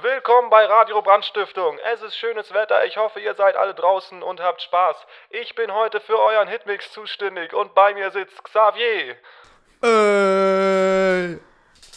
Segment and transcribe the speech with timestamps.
[0.00, 1.76] Willkommen bei Radio Brandstiftung.
[1.92, 2.86] Es ist schönes Wetter.
[2.86, 4.96] Ich hoffe, ihr seid alle draußen und habt Spaß.
[5.30, 9.16] Ich bin heute für euren Hitmix zuständig und bei mir sitzt Xavier.
[9.82, 11.38] Äh,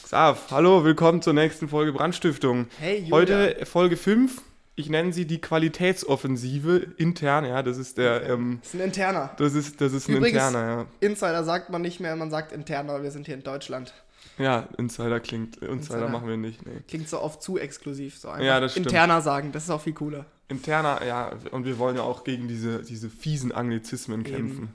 [0.03, 2.67] Xav, hallo, willkommen zur nächsten Folge Brandstiftung.
[2.79, 3.15] Hey, Julia.
[3.15, 4.41] Heute Folge 5.
[4.75, 9.29] Ich nenne sie die Qualitätsoffensive intern, ja, das ist der, ähm, das ist ein interner.
[9.37, 13.03] das ist, das ist ein Übrigens- interner, Insider sagt man nicht mehr, man sagt interner,
[13.03, 13.93] wir sind hier in Deutschland.
[14.37, 14.67] Ja.
[14.77, 16.07] Insider klingt, Insider, Insider.
[16.09, 16.81] machen wir nicht, nee.
[16.87, 18.17] Klingt so oft zu exklusiv.
[18.17, 18.87] So einfach Ja, das stimmt.
[18.87, 20.25] interner sagen, das ist auch viel cooler.
[20.49, 24.73] Interner, ja, und wir wollen ja auch gegen diese, diese fiesen Anglizismen kämpfen.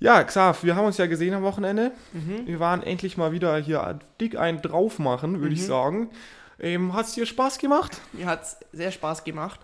[0.00, 1.92] Ja, Xav, wir haben uns ja gesehen am Wochenende.
[2.12, 2.46] Mhm.
[2.46, 5.66] Wir waren endlich mal wieder hier dick einen drauf machen, würde ich Mhm.
[5.66, 6.10] sagen.
[6.58, 8.00] Ähm, Hat es dir Spaß gemacht?
[8.12, 9.58] Mir hat es sehr Spaß gemacht.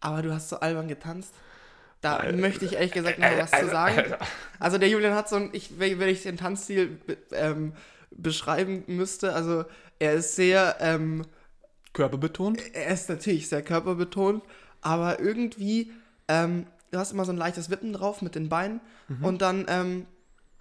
[0.00, 1.32] Aber du hast so albern getanzt.
[2.04, 4.14] Da Äh, möchte ich ehrlich gesagt noch was zu sagen.
[4.58, 6.98] Also der Julian hat so ein, ich, wenn ich den Tanzstil
[7.32, 7.72] ähm,
[8.10, 9.64] beschreiben müsste, also
[9.98, 11.24] er ist sehr, ähm,
[11.92, 12.60] Körperbetont?
[12.74, 14.42] er ist natürlich sehr körperbetont,
[14.80, 15.92] aber irgendwie,
[16.28, 19.24] ähm, du hast immer so ein leichtes Wippen drauf mit den Beinen Mhm.
[19.24, 20.06] und dann ähm,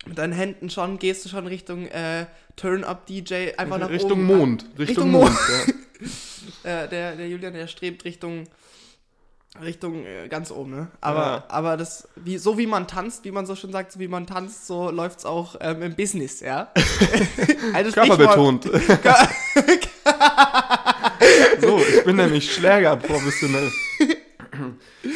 [0.06, 2.26] mit deinen Händen schon, gehst du schon Richtung äh,
[2.58, 4.26] Turn-Up-DJ, einfach nach Richtung oben.
[4.26, 4.64] Mond.
[4.78, 5.30] Richtung, Richtung Mond.
[5.68, 5.74] ja.
[6.64, 8.46] Äh, der, der Julian, der strebt Richtung,
[9.62, 10.88] Richtung äh, ganz oben, ne?
[11.00, 11.44] Aber, Ja.
[11.48, 14.26] aber das, wie, so wie man tanzt, wie man so schon sagt, so wie man
[14.26, 16.72] tanzt, so läuft's auch ähm, im Business, ja?
[17.74, 18.64] also Körperbetont.
[21.62, 23.72] so, ich bin nämlich Schläger professionell.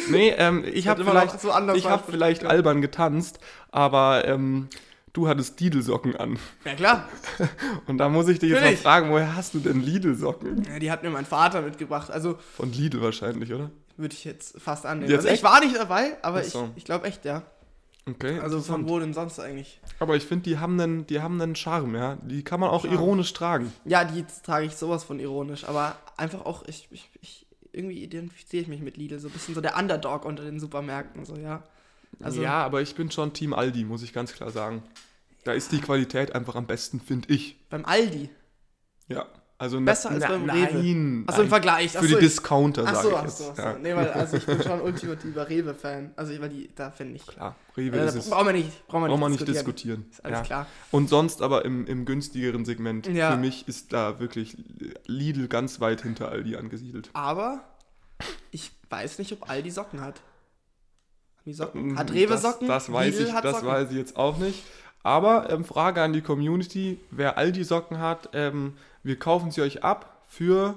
[0.08, 3.40] nee, ähm, ich habe vielleicht, so ich hab vielleicht albern getanzt,
[3.72, 4.68] aber ähm,
[5.14, 6.38] du hattest Lidl-Socken an.
[6.64, 7.08] Ja, klar.
[7.86, 8.82] Und da muss ich dich jetzt mal Natürlich.
[8.82, 10.64] fragen, woher hast du denn Lidl-Socken?
[10.72, 12.10] Ja, die hat mir mein Vater mitgebracht.
[12.12, 13.70] Also Von Lidl wahrscheinlich, oder?
[13.98, 15.10] Würde ich jetzt fast annehmen.
[15.10, 16.70] Jetzt also ich war nicht dabei, aber so.
[16.72, 17.42] ich, ich glaube echt, ja.
[18.06, 18.38] Okay.
[18.40, 19.80] Also von wo denn sonst eigentlich?
[19.98, 22.16] Aber ich finde, die haben einen, die haben einen Charme, ja.
[22.22, 22.94] Die kann man auch Charme.
[22.94, 23.72] ironisch tragen.
[23.84, 28.62] Ja, die trage ich sowas von ironisch, aber einfach auch, ich, ich, ich irgendwie identifiziere
[28.62, 31.62] ich mich mit Lidl, so ein bisschen so der Underdog unter den Supermärkten, so, ja.
[32.20, 34.82] Also, ja, aber ich bin schon Team Aldi, muss ich ganz klar sagen.
[35.44, 37.56] Da ist die Qualität einfach am besten, finde ich.
[37.68, 38.30] beim Aldi.
[39.08, 39.26] Ja.
[39.60, 40.72] Also Besser als beim Rewe.
[40.74, 41.24] Nein.
[41.26, 41.48] Achso, im.
[41.48, 41.90] Vergleich.
[41.90, 43.38] Für Achso, die Discounter, sage ich ach jetzt.
[43.38, 43.62] so, ach so.
[43.62, 43.78] Ja.
[43.78, 46.12] Nee, weil, also ich bin schon ultimativer Rewe-Fan.
[46.14, 47.26] Also, weil die, da finde ich.
[47.26, 50.06] Klar, Rewe Äh, ist brauchen wir nicht, brauchen wir Brauchen wir nicht nicht diskutieren.
[50.12, 50.44] Ist alles ja.
[50.44, 50.66] klar.
[50.92, 53.08] Und sonst aber im, im günstigeren Segment.
[53.08, 53.32] Ja.
[53.32, 54.56] Für mich ist da wirklich
[55.06, 57.10] Lidl ganz weit hinter Aldi angesiedelt.
[57.14, 57.64] Aber
[58.52, 60.20] ich weiß nicht, ob Aldi Socken hat.
[61.50, 61.98] Socken?
[61.98, 62.68] Hat Mm, Rewe Socken?
[62.68, 63.68] Das weiß Lidl ich, hat das Socken?
[63.68, 64.62] weiß ich jetzt auch nicht.
[65.08, 69.82] Aber ähm, Frage an die Community: Wer Aldi Socken hat, ähm, wir kaufen sie euch
[69.82, 70.74] ab für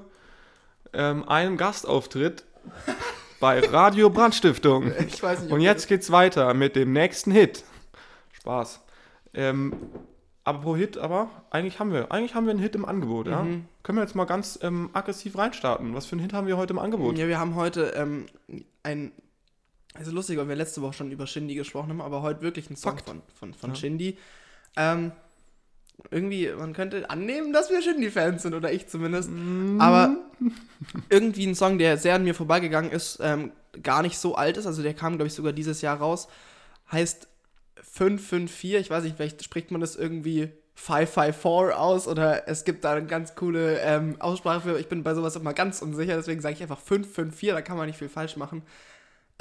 [0.93, 2.45] ähm, einen Gastauftritt
[3.41, 4.93] bei Radio Brandstiftung.
[5.05, 5.51] Ich weiß nicht.
[5.51, 7.65] Und jetzt geht's weiter mit dem nächsten Hit.
[8.31, 8.79] Spaß.
[9.33, 9.73] Ähm,
[10.45, 13.43] apropos Hit, aber eigentlich haben wir, eigentlich haben wir einen Hit im Angebot, ja?
[13.43, 13.65] Mhm.
[13.83, 15.93] Können wir jetzt mal ganz ähm, aggressiv reinstarten?
[15.93, 17.17] Was für einen Hit haben wir heute im Angebot?
[17.17, 18.27] Ja, wir haben heute ähm,
[19.93, 19.99] ein.
[19.99, 22.75] Also lustig, weil wir letzte Woche schon über Shindy gesprochen haben, aber heute wirklich ein
[22.75, 23.07] Song Fakt.
[23.07, 23.75] von, von, von Ja.
[23.75, 24.17] Shindy.
[24.77, 25.11] Ähm,
[26.09, 29.29] irgendwie, man könnte annehmen, dass wir Shindy-Fans sind, oder ich zumindest.
[29.77, 30.17] Aber
[31.09, 33.51] irgendwie ein Song, der sehr an mir vorbeigegangen ist, ähm,
[33.83, 36.27] gar nicht so alt ist, also der kam, glaube ich, sogar dieses Jahr raus,
[36.91, 37.27] heißt
[37.83, 42.93] 554, ich weiß nicht, vielleicht spricht man das irgendwie 554 aus oder es gibt da
[42.93, 46.55] eine ganz coole ähm, Aussprache für, ich bin bei sowas immer ganz unsicher, deswegen sage
[46.55, 48.63] ich einfach 554, da kann man nicht viel falsch machen.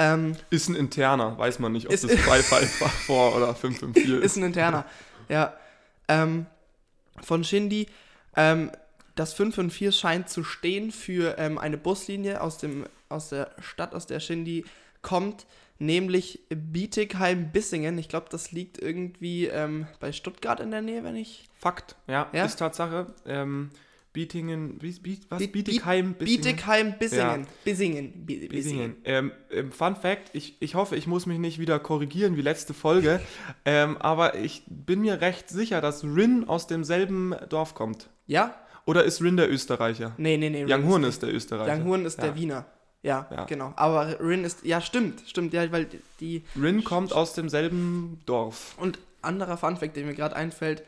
[0.03, 4.25] Ähm, Ist ein interner, weiß man nicht, ob Ist- das 554 oder 554 ist.
[4.25, 4.85] ist ein interner.
[5.29, 5.53] ja.
[6.09, 6.47] Ähm,
[7.23, 7.87] von Shindy.
[8.37, 8.71] Ähm,
[9.15, 14.07] das 554 scheint zu stehen für ähm, eine Buslinie aus, dem, aus der Stadt, aus
[14.07, 14.65] der Shindy
[15.03, 15.47] kommt,
[15.79, 17.99] nämlich Bietigheim-Bissingen.
[17.99, 21.45] Ich glaube, das liegt irgendwie ähm, bei Stuttgart in der Nähe, wenn ich.
[21.59, 22.45] Fakt, ja, Ja?
[22.47, 23.07] ist Tatsache.
[23.27, 23.71] Ähm,
[24.13, 25.01] Bietingen, was?
[25.01, 26.43] Biet- Bietigheim, Bissingen?
[26.43, 27.47] Bietigheim-Bissingen.
[27.65, 28.27] Bissingen.
[28.27, 28.49] Bi- Bissingen.
[28.49, 28.97] Bissingen.
[29.05, 32.75] Ähm, ähm, Fun Fact, ich, ich hoffe, ich muss mich nicht wieder korrigieren wie letzte
[32.75, 33.21] Folge,
[33.65, 38.09] ähm, aber ich bin mir recht sicher, dass Rin aus demselben Dorf kommt.
[38.27, 38.55] Ja?
[38.87, 40.13] Oder ist Rin der Österreicher?
[40.19, 40.65] Nee, nee, nee.
[40.65, 41.73] Yang Rin Horn ist der Österreicher.
[41.77, 42.25] Yang Horn ist ja.
[42.25, 42.67] der Wiener.
[43.03, 43.45] Ja, Ja.
[43.45, 43.73] genau.
[43.77, 44.65] Aber Rin ist.
[44.65, 45.23] Ja, stimmt.
[45.27, 45.87] Stimmt, ja, weil
[46.21, 46.43] die.
[46.61, 48.75] Rin kommt aus demselben Dorf.
[48.79, 50.83] Und anderer Funfact, der mir gerade einfällt,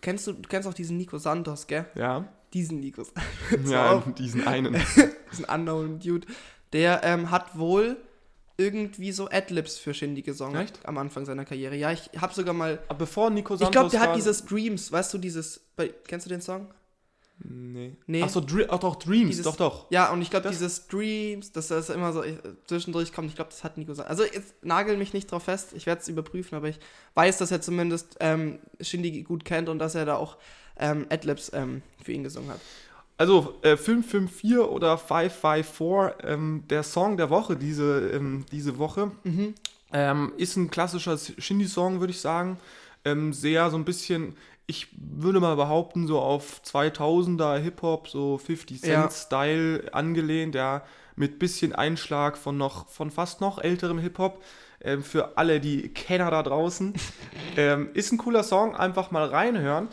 [0.00, 1.86] kennst du, du kennst auch diesen Nico Santos, gell?
[1.94, 3.12] Ja, Diesen Santos,
[3.66, 4.04] ja auf.
[4.14, 4.74] diesen einen.
[5.32, 6.26] diesen unknown Dude.
[6.72, 7.96] Der ähm, hat wohl
[8.56, 10.84] irgendwie so Adlibs für Shindy gesungen Echt?
[10.84, 11.76] am Anfang seiner Karriere.
[11.76, 12.78] Ja, ich habe sogar mal.
[12.88, 15.60] Aber bevor Nico Santos Ich glaube, der hat dieses Dreams, weißt du, dieses.
[15.76, 16.68] Bei, kennst du den Song?
[17.40, 17.96] Nee.
[18.06, 18.22] Nee.
[18.22, 19.90] Achso, ach doch, Dreams, Dieses- doch, doch.
[19.90, 22.36] Ja, und ich glaube, dieses Dreams, dass das immer so äh,
[22.66, 24.10] zwischendurch kommt, ich glaube, das hat Nico gesagt.
[24.10, 26.80] Also jetzt nagel mich nicht drauf fest, ich werde es überprüfen, aber ich
[27.14, 30.36] weiß, dass er zumindest ähm, Shindy gut kennt und dass er da auch
[30.78, 32.60] ähm, Adlibs ähm, für ihn gesungen hat.
[33.18, 39.10] Also äh, 554 oder 554, ähm, der Song der Woche diese, ähm, diese Woche,
[39.92, 42.58] ähm, ist ein klassischer Shindy-Song, würde ich sagen.
[43.04, 44.36] Ähm, sehr so ein bisschen,
[44.68, 49.08] ich würde mal behaupten, so auf 2000er Hip-Hop, so 50 Ja.
[49.08, 50.82] Cent-Style angelehnt, ja,
[51.16, 54.42] mit bisschen Einschlag von noch, von fast noch älterem Hip-Hop.
[54.80, 56.92] Ähm, für alle die Kenner da draußen.
[57.56, 59.88] ähm, ist ein cooler Song, einfach mal reinhören.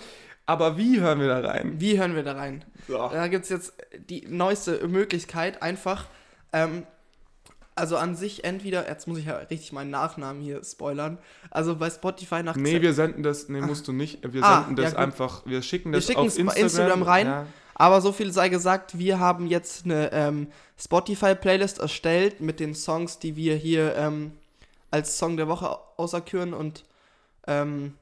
[0.46, 1.80] Aber wie hören wir da rein?
[1.80, 2.64] Wie hören wir da rein?
[2.88, 2.98] So.
[2.98, 3.74] Da gibt es jetzt
[4.10, 6.06] die neueste Möglichkeit, einfach,
[6.54, 6.86] ähm,
[7.76, 11.18] also an sich entweder, jetzt muss ich ja richtig meinen Nachnamen hier spoilern,
[11.52, 14.20] also bei Spotify nach Nee, wir senden das, nee, musst du nicht.
[14.32, 17.28] Wir Ah, senden das ja, einfach, wir schicken Wir das schicken auf Instagram, Instagram rein.
[17.28, 17.46] Ja.
[17.78, 20.48] Aber so viel sei gesagt, wir haben jetzt eine ähm,
[20.80, 24.32] Spotify-Playlist erstellt mit den Songs, die wir hier ähm,
[24.92, 26.86] als Song der Woche auserküren und
[27.48, 27.96] ähm,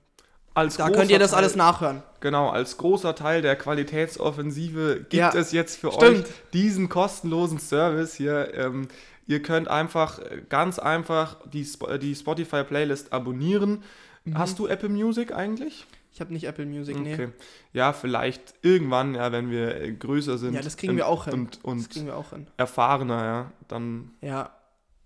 [0.53, 2.03] Als da könnt ihr das Teil, alles nachhören.
[2.19, 6.19] Genau, als großer Teil der Qualitätsoffensive gibt Ja, es jetzt für stimmt.
[6.27, 8.53] euch diesen kostenlosen Service hier.
[8.53, 8.87] Ähm,
[9.27, 13.83] ihr könnt einfach, äh, ganz einfach die, äh, die Spotify-Playlist abonnieren.
[14.25, 14.37] Mhm.
[14.37, 15.85] Hast du Apple Music eigentlich?
[16.11, 17.13] Ich habe nicht Apple Music, nee.
[17.13, 17.29] Okay.
[17.73, 20.53] Ja, vielleicht irgendwann, ja, wenn wir äh, größer sind.
[20.53, 21.33] Ja, das kriegen ähm, wir auch hin.
[21.33, 22.47] Und, Das und kriegen wir auch hin.
[22.57, 24.11] erfahrener, ja, dann.
[24.21, 24.51] Ja.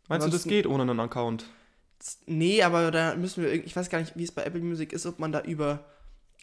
[0.10, 1.46] Meinst du, das geht ohne einen Account?
[2.26, 4.94] Nee, aber da müssen wir, irg- ich weiß gar nicht, wie es bei Apple Music
[4.94, 5.86] ist, ob man da über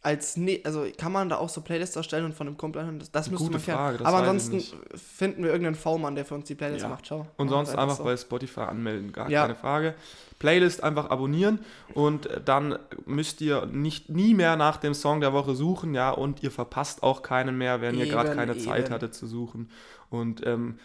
[0.05, 2.99] als nee, also kann man da auch so Playlists erstellen und von einem Kumpel anhören,
[2.99, 3.61] das, das müsste man.
[3.61, 4.63] Frage, das aber ansonsten
[4.97, 6.89] finden wir irgendeinen V-Mann, der für uns die Playlist Ja.
[6.91, 7.27] macht, schau.
[7.39, 8.05] Und sonst einfach so.
[8.05, 9.43] bei Spotify anmelden, gar Ja.
[9.43, 9.95] keine Frage.
[10.39, 11.61] Playlist einfach abonnieren
[11.95, 16.43] und dann müsst ihr nicht nie mehr nach dem Song der Woche suchen, ja, und
[16.43, 18.95] ihr verpasst auch keinen mehr, wenn ihr gerade Eben, keine Zeit eben.
[18.95, 19.71] hattet zu suchen.
[20.11, 20.79] Und ähm,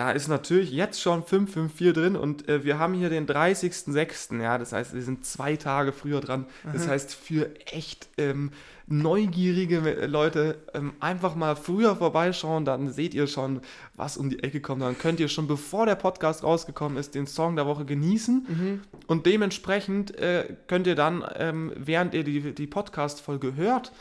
[0.00, 4.56] da ist natürlich jetzt schon 554 drin und äh, wir haben hier den 30.06., ja,
[4.56, 6.46] das heißt, wir sind zwei Tage früher dran.
[6.72, 8.50] Das heißt, für echt ähm,
[8.86, 13.60] neugierige äh, Leute ähm, einfach mal früher vorbeischauen, dann seht ihr schon,
[13.94, 14.80] was um die Ecke kommt.
[14.80, 18.46] Dann könnt ihr schon, bevor der Podcast rausgekommen ist, den Song der Woche genießen.
[18.48, 18.80] Mhm.
[19.06, 23.92] Und dementsprechend äh, könnt ihr dann, ähm, während ihr die, die Podcast-Folge hört,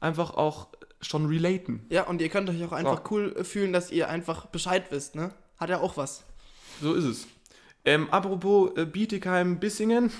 [0.00, 0.68] einfach auch
[1.00, 1.86] schon relaten.
[1.88, 5.30] Ja, und ihr könnt euch auch einfach cool fühlen, dass ihr einfach Bescheid wisst, ne?
[5.58, 6.24] Hat ja auch was.
[6.80, 7.26] So ist es.
[7.84, 10.10] Ähm, apropos äh, Bietigheim-Bissingen,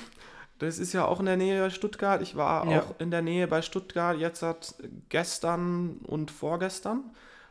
[0.58, 2.22] das ist ja auch in der Nähe bei Stuttgart.
[2.22, 2.80] Ich war Ja.
[2.80, 4.74] auch in der Nähe bei Stuttgart jetzt hat
[5.08, 7.04] gestern und vorgestern.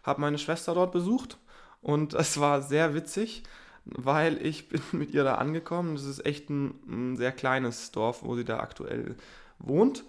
[0.04, 1.38] Habe meine Schwester dort besucht
[1.82, 3.44] und es war sehr witzig,
[3.86, 5.96] weil ich bin mit ihr da angekommen.
[5.96, 9.16] Das ist echt ein, ein sehr kleines Dorf, wo sie da aktuell
[9.60, 10.04] wohnt.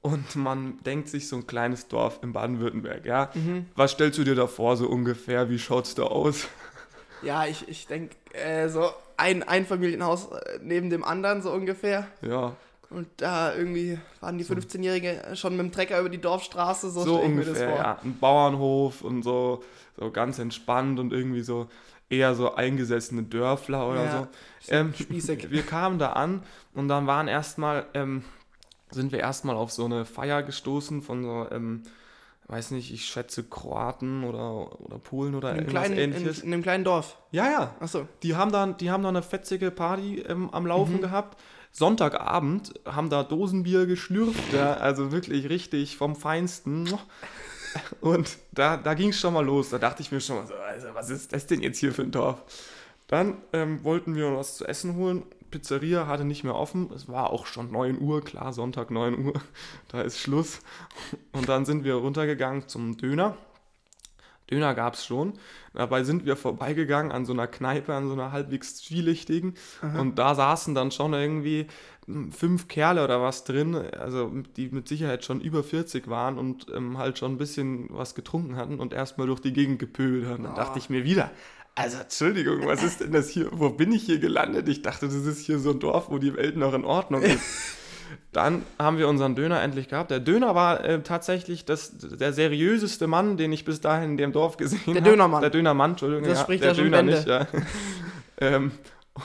[0.00, 3.30] Und man denkt sich so ein kleines Dorf in Baden-Württemberg, ja.
[3.74, 5.48] Was stellst du dir da vor, so ungefähr?
[5.48, 6.46] Wie schaut's da aus?
[7.24, 12.06] Ja, ich, ich denke, äh, so ein Einfamilienhaus äh, neben dem anderen, so ungefähr.
[12.22, 12.54] Ja,
[12.90, 17.22] Und da irgendwie waren die 15-Jährigen schon mit dem Trecker über die Dorfstraße, so, so
[17.22, 17.78] ich mir das ungefähr, vor.
[17.78, 17.98] ja.
[18.04, 19.62] Ein Bauernhof und so,
[19.96, 21.68] so ganz entspannt und irgendwie so
[22.10, 24.28] eher so eingesessene Dörfler oder Ja,
[24.60, 24.72] so.
[24.72, 25.50] Ähm, spießig.
[25.50, 26.42] wir kamen da an
[26.74, 28.24] und dann waren erstmal, ähm,
[28.90, 31.82] sind wir erstmal auf so eine Feier gestoßen von so, ähm,
[32.48, 36.40] weiß nicht, ich schätze Kroaten oder, oder Polen oder In einem, kleinen, in, ähnliches.
[36.40, 37.16] in einem kleinen Dorf.
[37.30, 38.06] ja, ja, Achso.
[38.22, 41.40] die haben dann, die haben dann eine fetzige Party ähm, am Laufen gehabt.
[41.72, 46.88] Sonntagabend haben da Dosenbier geschlürft, ja, also wirklich richtig vom Feinsten.
[48.00, 49.70] Und da, da ging es schon mal los.
[49.70, 52.02] Da dachte ich mir schon mal so, also, was ist das denn jetzt hier für
[52.02, 52.40] ein Dorf?
[53.08, 55.24] Dann ähm, wollten wir was zu essen holen.
[55.54, 56.90] Pizzeria hatte nicht mehr offen.
[56.92, 59.34] Es war auch schon 9 Uhr, klar, Sonntag 9 Uhr.
[59.88, 60.58] Da ist Schluss.
[61.30, 63.36] Und dann sind wir runtergegangen zum Döner.
[64.50, 65.34] Döner gab es schon.
[65.72, 69.54] Dabei sind wir vorbeigegangen an so einer Kneipe, an so einer halbwegs zwielichtigen.
[69.96, 71.68] Und da saßen dann schon irgendwie
[72.06, 76.66] hm, fünf Kerle oder was drin, also die mit Sicherheit schon über 40 waren und
[76.74, 80.42] ähm, halt schon ein bisschen was getrunken hatten und erstmal durch die Gegend gepöbelt haben.
[80.42, 81.30] Dann dachte ich mir wieder,
[81.74, 83.48] also Entschuldigung, was ist denn das hier?
[83.50, 84.68] Wo bin ich hier gelandet?
[84.68, 87.40] Ich dachte, das ist hier so ein Dorf, wo die Welt noch in Ordnung ist.
[88.32, 90.10] Dann haben wir unseren Döner endlich gehabt.
[90.10, 94.32] Der Döner war äh, tatsächlich das, der seriöseste Mann, den ich bis dahin in dem
[94.32, 94.92] Dorf gesehen habe.
[94.94, 95.40] Der Dönermann.
[95.40, 96.24] Der Dönermann, Entschuldigung.
[96.24, 97.12] Das ja, spricht der ja schon Döner Bände.
[97.14, 97.46] nicht, ja.
[98.40, 98.72] ähm,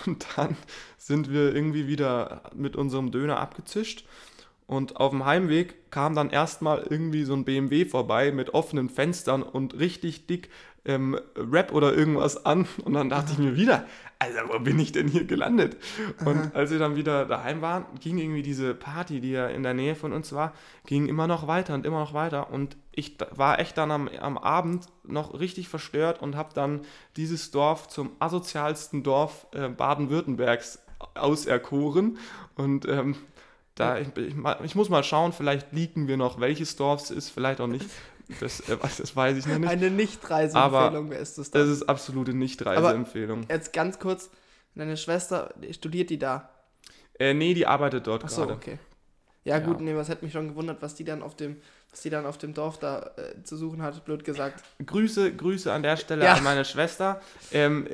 [0.05, 0.55] und dann
[0.97, 4.05] sind wir irgendwie wieder mit unserem Döner abgezischt.
[4.69, 9.41] Und auf dem Heimweg kam dann erstmal irgendwie so ein BMW vorbei mit offenen Fenstern
[9.41, 10.49] und richtig dick
[10.85, 12.67] ähm, Rap oder irgendwas an.
[12.83, 13.85] Und dann dachte ich mir wieder,
[14.19, 15.77] Alter, wo bin ich denn hier gelandet?
[16.25, 19.73] Und als wir dann wieder daheim waren, ging irgendwie diese Party, die ja in der
[19.73, 20.53] Nähe von uns war,
[20.85, 22.51] ging immer noch weiter und immer noch weiter.
[22.51, 26.81] Und ich war echt dann am, am Abend noch richtig verstört und habe dann
[27.15, 30.79] dieses Dorf zum asozialsten Dorf äh, Baden-Württembergs
[31.15, 32.17] auserkoren.
[32.55, 33.15] Und ähm,
[33.75, 37.29] da, ich, ich, ich muss mal schauen, vielleicht leaken wir noch, welches Dorf es ist,
[37.29, 37.85] vielleicht auch nicht.
[38.39, 39.69] Das, äh, das weiß ich noch nicht.
[39.69, 41.71] Eine Nicht-Reiseempfehlung, wer ist das Das dann?
[41.73, 43.45] ist absolute Nicht-Reiseempfehlung.
[43.49, 44.29] Jetzt ganz kurz,
[44.75, 46.49] deine Schwester, studiert die da?
[47.19, 48.53] Äh, nee, die arbeitet dort Achso, gerade.
[48.53, 48.79] okay.
[49.45, 49.65] Ja, Ja.
[49.65, 51.57] gut, nee, was hätte mich schon gewundert, was die dann auf dem,
[51.91, 54.63] was die dann auf dem Dorf da äh, zu suchen hat, blöd gesagt.
[54.85, 56.33] Grüße, Grüße an der Stelle Ja.
[56.33, 57.21] an meine Schwester.
[57.51, 57.87] Ähm,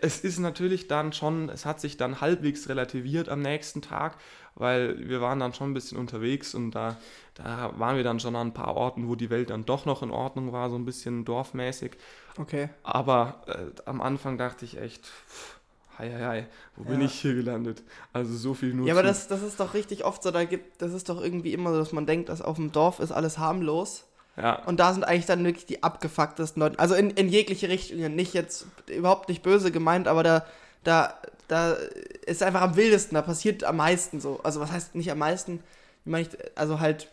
[0.00, 4.16] es ist natürlich dann schon, es hat sich dann halbwegs relativiert am nächsten Tag,
[4.54, 6.96] weil wir waren dann schon ein bisschen unterwegs und da,
[7.34, 10.02] da waren wir dann schon an ein paar Orten, wo die Welt dann doch noch
[10.02, 11.92] in Ordnung war, so ein bisschen dorfmäßig.
[12.38, 12.68] Okay.
[12.82, 15.58] Aber äh, am Anfang dachte ich echt, pff,
[15.98, 17.06] hei, hei, hei, wo bin Ja.
[17.06, 17.82] ich hier gelandet?
[18.12, 20.80] Also so viel nur Ja, aber das, das ist doch richtig oft so, da gibt,
[20.82, 23.38] das ist doch irgendwie immer so, dass man denkt, dass auf dem Dorf ist alles
[23.38, 24.04] harmlos.
[24.36, 26.78] ja, Und da sind eigentlich dann wirklich die abgefucktesten Leute.
[26.78, 28.14] Also in, in jegliche Richtungen.
[28.14, 30.46] Nicht jetzt überhaupt nicht böse gemeint, aber da,
[30.84, 31.14] da,
[31.52, 31.76] da
[32.24, 33.14] ist einfach am wildesten.
[33.14, 34.40] Da passiert am meisten so.
[34.42, 35.62] Also was heißt nicht am meisten?
[36.04, 37.08] Wie meine ich, also halt,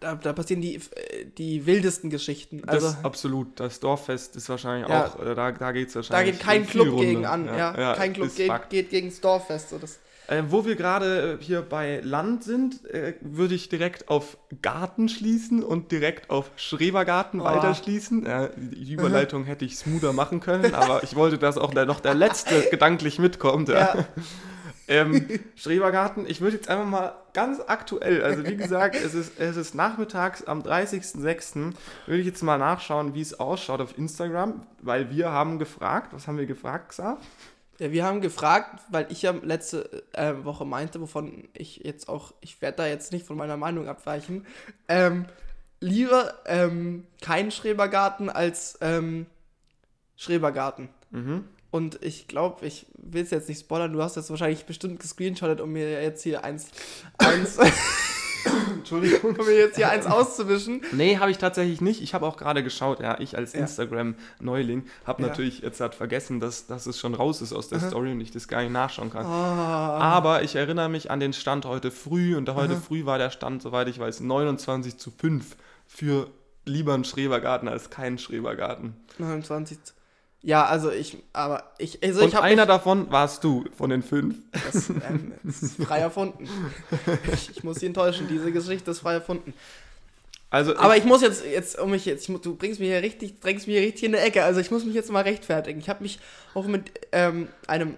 [0.00, 0.80] da, da passieren die,
[1.38, 2.68] die wildesten Geschichten.
[2.68, 3.60] Also das absolut.
[3.60, 5.06] Das Dorffest ist wahrscheinlich Ja.
[5.06, 7.46] auch, äh, da, da geht es da wahrscheinlich geht kein Club gegen an.
[7.46, 8.70] Ja, kein Club ist geht, Fakt.
[8.70, 9.70] geht gegen das Dorffest.
[9.70, 14.08] So das, Äh, wo wir gerade äh, hier bei Land sind, äh, würde ich direkt
[14.08, 17.44] auf Garten schließen und direkt auf Schrebergarten Oh.
[17.44, 18.26] weiterschließen.
[18.26, 21.86] Äh, die die Überleitung hätte ich smoother machen können, aber ich wollte, dass auch der,
[21.86, 23.68] noch der letzte gedanklich mitkommt.
[23.68, 23.94] Ja.
[23.96, 24.04] ja.
[24.88, 29.56] Ähm, Schrebergarten, ich würde jetzt einfach mal ganz aktuell, also wie gesagt, es ist, es
[29.56, 31.72] ist nachmittags am 30.06.
[32.06, 36.28] würde ich jetzt mal nachschauen, wie es ausschaut auf Instagram, weil wir haben gefragt, was
[36.28, 37.18] haben wir gefragt, Xav?
[37.78, 42.32] Ja, wir haben gefragt, weil ich ja letzte äh, Woche meinte, wovon ich jetzt auch,
[42.40, 44.46] ich werde da jetzt nicht von meiner Meinung abweichen,
[44.88, 45.26] ähm,
[45.80, 49.26] lieber ähm, kein Schrebergarten als ähm,
[50.16, 50.88] Schrebergarten.
[51.10, 51.44] Mhm.
[51.70, 55.60] Und ich glaube, ich will es jetzt nicht spoilern, du hast das wahrscheinlich bestimmt gescreenshottet,
[55.60, 56.68] um mir jetzt hier eins,
[57.18, 57.58] eins
[58.76, 59.36] Entschuldigung.
[59.36, 60.80] um mir jetzt hier eins auszuwischen.
[60.92, 62.02] Nee, habe ich tatsächlich nicht.
[62.02, 63.60] Ich habe auch gerade geschaut, ja, ich als Ja.
[63.60, 65.28] Instagram-Neuling habe Ja.
[65.28, 68.30] natürlich jetzt halt vergessen, dass, dass es schon raus ist aus der Story und ich
[68.30, 69.26] das gar nicht nachschauen kann.
[69.26, 73.30] Ah, Aber ich erinnere mich an den Stand heute früh und heute früh war der
[73.30, 76.28] Stand, soweit ich weiß, 29 zu 5 für
[76.64, 78.96] lieber einen Schrebergarten als keinen Schrebergarten.
[79.18, 79.78] 29.
[80.42, 84.02] Ja, also ich, aber ich, also und ich habe einer davon warst du von den
[84.02, 84.36] fünf.
[84.52, 86.48] Das, ähm, das ist frei erfunden.
[87.32, 89.54] Ich, ich muss Sie enttäuschen, diese Geschichte ist frei erfunden.
[90.50, 93.40] Also Aber ich muss jetzt, jetzt um mich jetzt, ich, du bringst mich hier richtig,
[93.40, 94.44] drängst mich hier richtig in eine Ecke.
[94.44, 95.80] Also ich muss mich jetzt mal rechtfertigen.
[95.80, 96.20] Ich habe mich
[96.54, 97.96] auch mit ähm, einem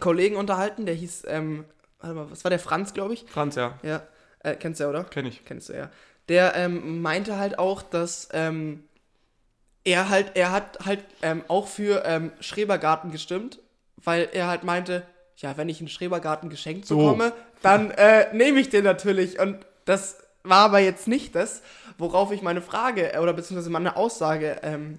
[0.00, 1.64] Kollegen unterhalten, der hieß, ähm,
[2.00, 3.26] warte mal, was war der Franz, glaube ich?
[3.28, 4.02] Franz, ja, Ja,
[4.40, 5.04] äh, kennst du ja, oder?
[5.04, 5.44] kenne ich.
[5.44, 5.90] Kennst du ja.
[6.28, 8.84] Der ähm, meinte halt auch, dass ähm,
[9.88, 13.58] er halt, er hat halt ähm, auch für ähm, Schrebergarten gestimmt,
[13.96, 15.02] weil er halt meinte,
[15.36, 16.98] ja, wenn ich einen Schrebergarten geschenkt So.
[16.98, 19.40] bekomme, dann äh, nehme ich den natürlich.
[19.40, 21.62] Und das war aber jetzt nicht das,
[21.96, 24.98] worauf ich meine Frage äh, oder beziehungsweise meine Aussage ähm,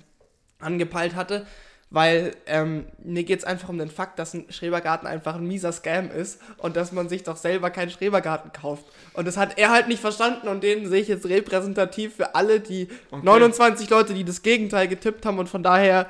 [0.59, 1.45] angepeilt hatte,
[1.91, 5.71] weil ähm, mir geht es einfach um den Fakt, dass ein Schrebergarten einfach ein mieser
[5.71, 8.85] Scam ist und dass man sich doch selber keinen Schrebergarten kauft.
[9.13, 12.59] Und das hat er halt nicht verstanden und den sehe ich jetzt repräsentativ für alle,
[12.59, 13.25] die Okay.
[13.25, 16.07] 29 Leute, die das Gegenteil getippt haben und von daher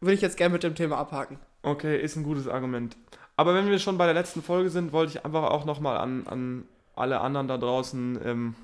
[0.00, 1.38] würde ich jetzt gerne mit dem Thema abhaken.
[1.62, 2.96] Okay, ist ein gutes Argument.
[3.36, 6.26] Aber wenn wir schon bei der letzten Folge sind, wollte ich einfach auch nochmal an,
[6.26, 6.64] an
[6.94, 8.54] alle anderen da draußen ähm,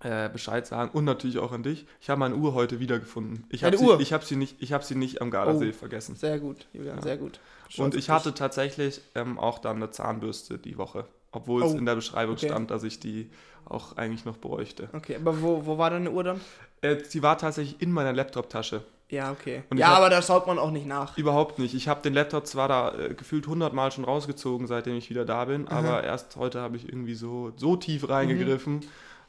[0.00, 1.86] äh, Bescheid sagen und natürlich auch an dich.
[2.00, 3.44] Ich habe meine Uhr heute wiedergefunden.
[3.50, 4.00] Ich habe sie, Uhr?
[4.00, 5.78] ich hab sie, nicht- ich hab sie nicht am Gardasee Oh.
[5.78, 6.16] vergessen.
[6.16, 7.02] Sehr gut, Julian, Ja.
[7.02, 7.40] sehr gut.
[7.66, 11.78] Und Stolz ich hatte tatsächlich ähm, auch dann eine Zahnbürste die Woche, obwohl es Oh,
[11.78, 12.46] in der Beschreibung okay.
[12.48, 13.30] stand, dass ich die
[13.64, 14.88] auch eigentlich noch bräuchte.
[14.92, 16.40] Okay, aber wo, wo war deine Uhr dann?
[16.82, 18.82] Äh, sie war tatsächlich in meiner Laptop-Tasche.
[19.08, 19.62] Ja, okay.
[19.70, 21.16] Und ja, aber da schaut man auch nicht nach.
[21.16, 21.74] Überhaupt nicht.
[21.74, 25.24] Ich habe den Laptop zwar da äh, gefühlt 100 Mal schon rausgezogen, seitdem ich wieder
[25.24, 28.80] da bin, aber erst heute habe ich irgendwie so, so tief reingegriffen,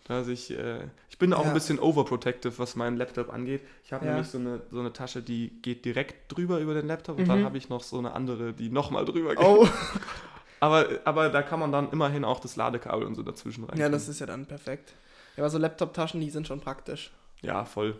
[0.07, 1.41] dass ich, äh, ich bin auch.
[1.43, 1.47] Ja.
[1.49, 3.61] ein bisschen overprotective, was meinen Laptop angeht.
[3.83, 4.11] Ich habe Ja.
[4.11, 7.27] nämlich so eine, so eine Tasche, die geht direkt drüber über den Laptop und Mhm.
[7.29, 9.43] dann habe ich noch so eine andere, die nochmal drüber geht.
[9.45, 9.67] Oh,
[10.59, 13.77] Aber, aber da kann man dann immerhin auch das Ladekabel und so dazwischen rein.
[13.77, 14.91] ja, das ist ja dann perfekt.
[15.35, 17.11] Ja, aber so Laptop-Taschen, die sind schon praktisch.
[17.41, 17.99] Ja, voll.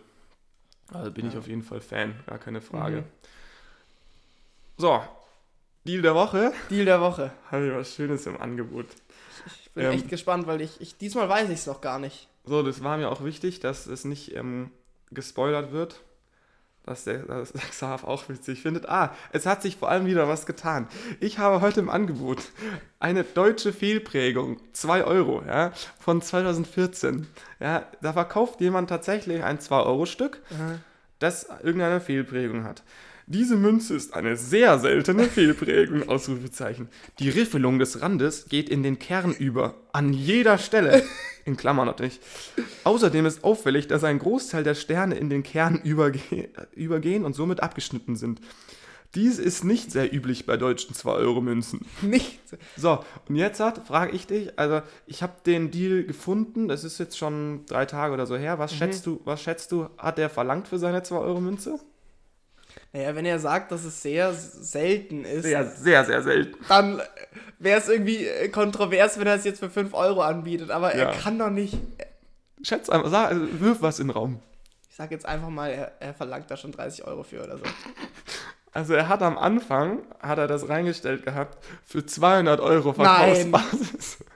[0.92, 1.38] Also bin ich Ja.
[1.38, 2.96] auf jeden Fall Fan, gar keine Frage.
[3.02, 3.04] Mhm.
[4.76, 5.02] So,
[5.86, 6.52] Deal der Woche.
[6.70, 7.30] Deal der Woche.
[7.50, 8.86] Habe ich was Schönes im Angebot.
[9.64, 9.92] Ich bin Ähm.
[9.92, 12.28] echt gespannt, weil ich, ich diesmal weiß ich es noch gar nicht.
[12.44, 14.70] So, das war mir auch wichtig, dass es nicht ähm,
[15.10, 16.00] gespoilert wird.
[16.84, 18.88] Dass der, dass Xav auch witzig findet.
[18.88, 20.88] Ah, es hat sich vor allem wieder was getan.
[21.20, 22.38] Ich habe heute im Angebot
[22.98, 27.26] eine deutsche Fehlprägung, 2 Euro, ja, von 2014.
[27.60, 30.40] Ja, da verkauft jemand tatsächlich ein 2-Euro-Stück,
[31.18, 32.82] das irgendeine Fehlprägung hat.
[33.30, 36.88] Diese Münze ist eine sehr seltene Fehlprägung, Ausrufezeichen.
[37.18, 41.02] Die Riffelung des Randes geht in den Kern über, an jeder Stelle.
[41.44, 42.20] In Klammern natürlich.
[42.84, 46.20] Außerdem ist auffällig, dass ein Großteil der Sterne in den Kern überge
[46.74, 48.40] übergehen und somit abgeschnitten sind.
[49.14, 51.80] Dies ist nicht sehr üblich bei deutschen 2-Euro-Münzen.
[52.00, 52.40] Nicht.
[52.76, 56.98] So, und jetzt hat, frage ich dich, also ich habe den Deal gefunden, das ist
[56.98, 58.58] jetzt schon drei Tage oder so her.
[58.58, 61.78] Was schätzt du, was schätzt du, hat der verlangt für seine 2-Euro-Münze?
[62.92, 66.56] Naja, wenn er sagt, dass es sehr selten ist, Sehr, sehr, sehr selten.
[66.68, 67.02] dann
[67.58, 70.70] wäre es irgendwie äh, kontrovers, wenn er es jetzt für 5 Euro anbietet.
[70.70, 71.10] Aber Ja.
[71.10, 71.76] er kann doch nicht.
[72.62, 74.40] Schätz einfach, sag, also wirf was in den Raum.
[74.90, 77.64] Ich sag jetzt einfach mal, er, er verlangt da schon 30 Euro für oder so.
[78.72, 83.50] Also er hat am Anfang, hat er das reingestellt gehabt, für 200 Euro Nein.
[83.50, 84.18] Verkaufsbasis.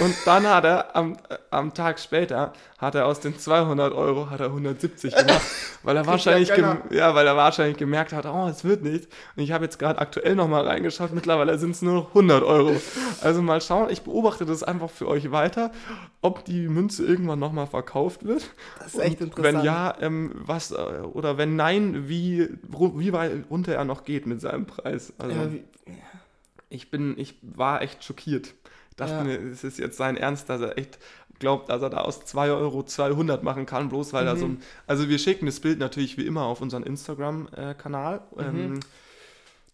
[0.00, 4.28] Und dann hat er am, äh, am Tag später, hat er aus den 200 Euro,
[4.28, 5.40] hat er 170 gemacht,
[5.82, 6.82] weil er wahrscheinlich, Gönner.
[6.90, 9.08] ja, weil er wahrscheinlich gemerkt hat, oh, es wird nicht.
[9.34, 12.76] Und ich habe jetzt gerade aktuell nochmal reingeschaut, mittlerweile sind es nur noch 100 Euro.
[13.22, 15.72] Also mal schauen, ich beobachte das einfach für euch weiter,
[16.20, 18.44] ob die Münze irgendwann nochmal verkauft wird.
[18.80, 19.56] Das ist echt Und interessant.
[19.56, 20.76] Wenn ja, ähm, was, äh,
[21.12, 25.12] oder wenn nein, wie, wie weit runter er noch geht mit seinem Preis.
[25.18, 25.64] Also Ja, wie,
[26.70, 28.54] ich bin, ich war echt schockiert.
[28.96, 29.24] Dachte Ja.
[29.24, 30.98] mir, es ist jetzt sein Ernst, dass er echt
[31.38, 34.54] glaubt, dass er da aus 2 Euro 200 machen kann, bloß weil er so Mhm.
[34.54, 38.80] ein, also wir schicken das Bild natürlich wie immer auf unseren Instagram-Kanal, ähm,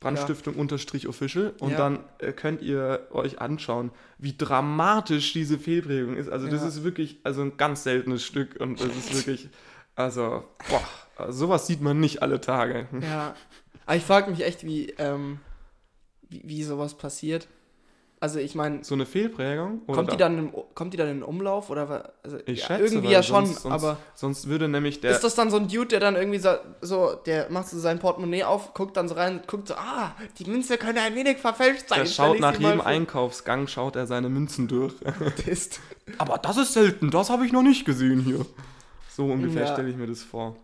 [0.01, 1.77] Brandstiftung unterstrich official und Ja.
[1.79, 6.29] dann äh, könnt ihr euch anschauen, wie dramatisch diese Fehlprägung ist.
[6.29, 6.69] Also das Ja.
[6.69, 9.49] ist wirklich, also ein ganz seltenes Stück und das ist wirklich,
[9.97, 10.83] also, boah,
[11.17, 12.89] also sowas sieht man nicht alle Tage.
[13.01, 13.35] ja.
[13.87, 15.41] Aber ich frage mich echt, wie, ähm,
[16.31, 17.49] wie, wie sowas passiert.
[18.19, 19.83] Also ich meine, So eine Fehlprägung?
[19.87, 22.67] oder kommt, die da- dann im, kommt die dann in Umlauf oder also, Ich ja,
[22.69, 25.69] schätze, irgendwie ja schon, sonst, aber sonst würde nämlich der ist das dann so ein
[25.69, 26.49] Dude, der dann irgendwie so,
[26.81, 30.47] so, der macht so sein Portemonnaie auf, guckt dann so rein, guckt so, ah, die
[30.47, 31.99] Münze könnte ein wenig verfälscht sein.
[31.99, 32.81] Der schaut nach jedem.
[32.81, 34.95] Einkaufsgang, schaut er seine Münzen durch.
[36.17, 38.47] Aber das ist selten, das habe ich noch nicht gesehen hier.
[39.15, 39.73] So ungefähr Ja.
[39.73, 40.57] stelle ich mir das vor.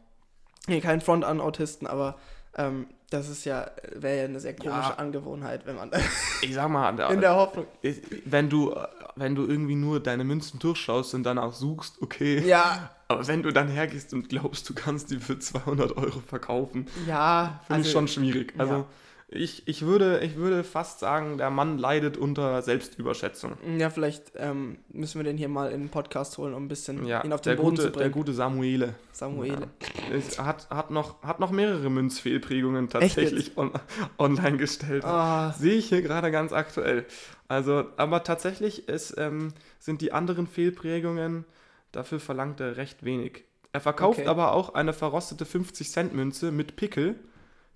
[0.66, 2.16] Nee, kein Front an Autisten, aber
[2.56, 4.94] ähm, das ist ja, wäre ja eine sehr komische Ja.
[4.96, 5.90] Angewohnheit, wenn man
[6.42, 7.66] Ich sag mal, der, in der Hoffnung.
[7.82, 8.74] ist- wenn, du,
[9.16, 12.40] wenn du irgendwie nur deine Münzen durchschaust und danach suchst, okay.
[12.46, 16.86] Ja, Aber wenn du dann hergehst und glaubst, du kannst die für 200 Euro verkaufen,
[17.06, 17.60] ja.
[17.66, 18.54] finde ich schon schwierig.
[18.58, 18.86] Also ja.
[19.32, 23.52] Ich, ich, würde, ich würde fast sagen, der Mann leidet unter Selbstüberschätzung.
[23.78, 27.06] Ja, vielleicht ähm, müssen wir den hier mal in den Podcast holen, um ein bisschen
[27.06, 28.12] Ja, ihn auf der, den Boden gute, zu der bringen.
[28.12, 28.94] gute Samuele.
[29.12, 29.68] Samuel.
[30.12, 33.70] Es hat, hat, noch, hat noch mehrere Münzfehlprägungen tatsächlich on,
[34.18, 35.04] online gestellt.
[35.04, 37.06] Ah, Sehe ich hier gerade ganz aktuell.
[37.46, 41.44] Also, aber tatsächlich ist, ähm, sind die anderen Fehlprägungen,
[41.92, 43.44] dafür verlangt er recht wenig.
[43.72, 44.28] Er verkauft Okay.
[44.28, 47.14] aber auch eine verrostete 50-Cent-Münze mit Pickel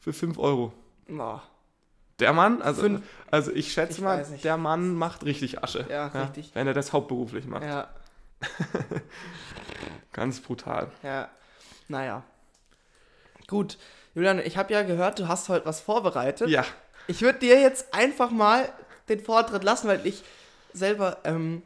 [0.01, 0.73] für 5 Euro.
[1.11, 1.39] Oh,
[2.21, 5.87] Der Mann, also, Fünf- also ich schätze Ich mal, der Mann macht richtig Asche.
[5.91, 6.51] Ja, richtig.
[6.55, 7.65] Wenn er das hauptberuflich macht.
[7.65, 7.89] ja,
[10.13, 10.91] Ganz brutal.
[11.03, 11.29] ja.
[11.89, 12.23] Naja.
[13.47, 13.77] Gut.
[14.15, 16.49] Julian, ich habe ja gehört, du hast heute was vorbereitet.
[16.49, 16.65] Ja,
[17.09, 18.73] Ich würde dir jetzt einfach mal
[19.09, 20.23] den Vortritt lassen, weil ich
[20.73, 21.63] selber, ähm,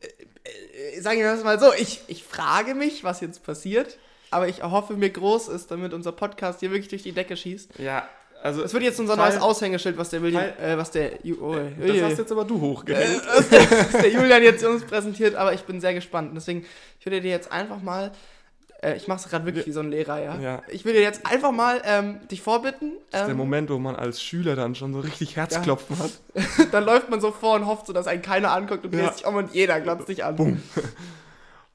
[0.00, 3.98] äh, äh, sagen wir das mal so, ich, ich frage mich, was jetzt passiert,
[4.30, 7.78] aber ich erhoffe mir Großes, damit unser Podcast hier wirklich durch die Decke schießt.
[7.78, 8.08] ja.
[8.42, 11.90] Also, Es wird jetzt unser neues Aushängeschild, was der William, äh, was der, oh, Das
[11.90, 13.22] ui, hast jetzt aber du hochgehängt.
[13.50, 16.32] der, was der Julian jetzt uns präsentiert, aber ich bin sehr gespannt.
[16.34, 16.66] Deswegen,
[16.98, 18.10] ich würde dir jetzt einfach mal,
[18.82, 20.40] äh, ich mache es gerade wirklich wie so ein Lehrer, ja.
[20.40, 20.62] Ja.
[20.68, 22.94] Ich würde dir jetzt einfach mal ähm, dich vorbitten.
[23.12, 26.10] Das ist der Ähm, Moment, wo man als Schüler dann schon so richtig Herzklopfen hat.
[26.72, 29.08] dann läuft man so vor und hofft so, dass einen keiner anguckt und Ja.
[29.08, 30.60] dich um und jeder glotzt dich an.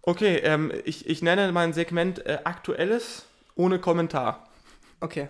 [0.01, 3.23] Okay, ähm, ich, ich nenne mein Segment äh, Aktuelles
[3.55, 4.43] ohne Kommentar.
[4.99, 5.27] Okay.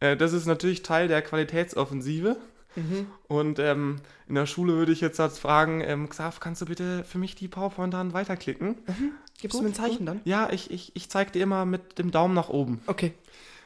[0.00, 2.36] Äh, das ist natürlich Teil der Qualitätsoffensive.
[2.76, 3.06] Mhm.
[3.26, 3.96] Und ähm,
[4.28, 7.34] in der Schule würde ich jetzt halt fragen, ähm, Xav, kannst du bitte für mich
[7.34, 8.76] die PowerPoint dann weiterklicken?
[9.40, 10.20] Gibst du mir ein Zeichen dann?
[10.24, 12.80] Ja, ich, ich, ich zeige dir immer mit dem Daumen nach oben.
[12.86, 13.14] Okay.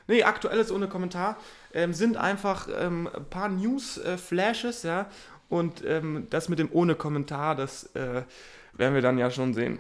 [0.09, 1.37] Nee, aktuelles ohne Kommentar
[1.73, 5.07] ähm, sind einfach ähm, ein paar News-Flashes, ja.
[5.49, 8.23] Und ähm, das mit dem ohne Kommentar, das äh,
[8.73, 9.79] werden wir dann ja schon sehen.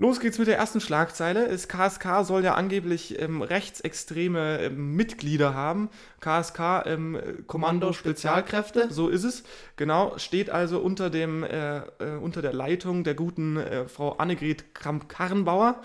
[0.00, 1.48] Los geht's mit der ersten Schlagzeile.
[1.48, 5.90] Das KSK soll ja angeblich ähm, rechtsextreme ähm, Mitglieder haben.
[6.20, 8.92] KSK, ähm, Kommando Spezialkräfte.
[8.92, 9.42] So ist es.
[9.74, 14.72] Genau, steht also unter, dem, äh, äh, unter der Leitung der guten äh, Frau Annegret
[14.72, 15.82] Kramp-Karrenbauer.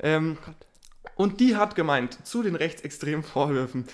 [0.00, 0.38] Ähm,
[1.16, 3.86] und die hat gemeint zu den rechtsextremen Vorwürfen,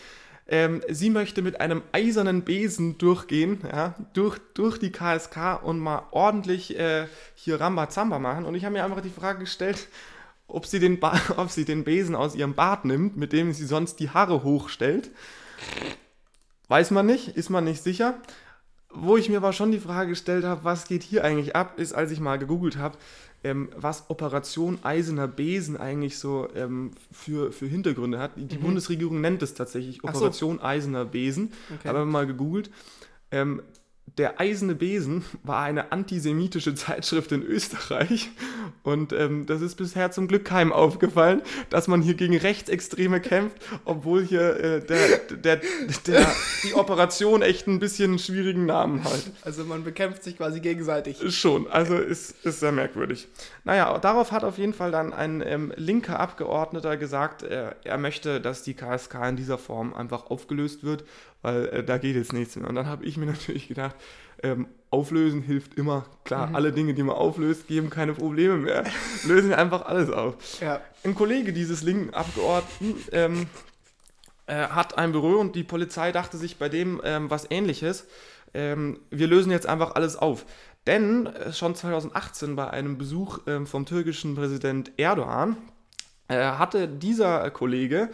[0.52, 6.02] ähm, sie möchte mit einem eisernen Besen durchgehen, ja, durch, durch die KSK und mal
[6.10, 8.44] ordentlich äh, hier Rambazamba machen.
[8.44, 9.88] Und ich habe mir einfach die Frage gestellt,
[10.46, 11.02] ob sie, den
[11.38, 15.10] ob sie den Besen aus ihrem Bart nimmt, mit dem sie sonst die Haare hochstellt.
[16.68, 18.18] Weiß man nicht, ist man nicht sicher.
[18.90, 21.94] Wo ich mir aber schon die Frage gestellt habe, was geht hier eigentlich ab, ist,
[21.94, 22.98] als ich mal gegoogelt habe,
[23.44, 28.37] ähm, was Operation Eisener Besen eigentlich so ähm, für, für Hintergründe hat.
[28.37, 30.18] Die, die Bundesregierung nennt es tatsächlich Ach so.
[30.20, 31.52] Operation Eisener Besen.
[31.78, 31.88] Okay.
[31.88, 32.70] Aber mal gegoogelt.
[33.31, 33.62] Ähm,
[34.18, 38.31] der Eisene Besen war eine antisemitische Zeitschrift in Österreich
[38.83, 43.57] und ähm, das ist bisher zum Glück keinem aufgefallen, dass man hier gegen Rechtsextreme kämpft,
[43.85, 45.61] obwohl hier äh, der, der,
[46.07, 46.27] der,
[46.64, 49.31] die Operation echt ein bisschen einen schwierigen Namen hat.
[49.42, 51.18] Also man bekämpft sich quasi gegenseitig.
[51.35, 53.29] Schon, also ist, ist sehr merkwürdig.
[53.64, 58.40] Naja, darauf hat auf jeden Fall dann ein ähm, linker Abgeordneter gesagt, er, er möchte,
[58.40, 61.05] dass die KSK in dieser Form einfach aufgelöst wird,
[61.42, 62.68] weil äh, da geht jetzt nichts mehr.
[62.68, 63.96] Und dann habe ich mir natürlich gedacht,
[64.42, 66.07] ähm, auflösen hilft immer.
[66.24, 68.85] Klar, alle Dinge, die man auflöst, geben keine Probleme mehr.
[69.24, 70.61] Lösen wir einfach alles auf.
[70.61, 70.81] Ja.
[71.05, 73.46] Ein Kollege dieses linken Abgeordneten ähm,
[74.46, 78.07] äh, hat ein Büro und die Polizei dachte sich bei dem ähm, was ähnliches.
[78.55, 80.44] Ähm, wir lösen jetzt einfach alles auf.
[80.87, 85.57] Denn äh, schon 2018 bei einem Besuch ähm, vom türkischen Präsident Erdogan
[86.28, 88.11] äh, hatte dieser Kollege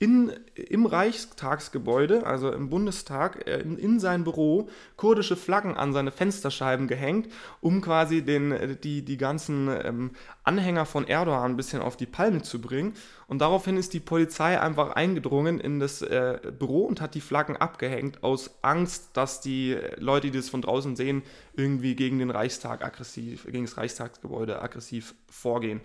[0.00, 6.10] in, im Reichstagsgebäude, also im Bundestag, äh, in, in sein Büro kurdische Flaggen an seine
[6.10, 11.82] Fensterscheiben gehängt, um quasi den, äh, die, die ganzen ähm, Anhänger von Erdogan ein bisschen
[11.82, 12.94] auf die Palme zu bringen.
[13.26, 17.58] Und daraufhin ist die Polizei einfach eingedrungen in das äh, Büro und hat die Flaggen
[17.58, 22.82] abgehängt, aus Angst, dass die Leute, die das von draußen sehen, irgendwie gegen den Reichstag
[22.82, 25.82] aggressiv, gegen das Reichstagsgebäude aggressiv vorgehen.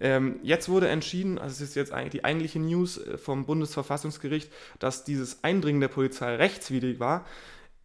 [0.00, 4.50] Ähm, jetzt wurde entschieden, also es ist jetzt eigentlich die eigentliche News äh, vom Bundesverfassungsgericht,
[4.78, 7.24] dass dieses Eindringen der Polizei rechtswidrig war.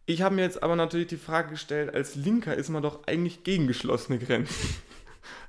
[0.06, 3.42] Ich habe mir jetzt aber natürlich die Frage gestellt, als Linker ist man doch eigentlich
[3.42, 4.54] gegen geschlossene Grenzen.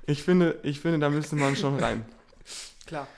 [0.08, 2.04] Ich finde, ich finde, da müsste man schon rein.
[2.86, 3.08] Klar.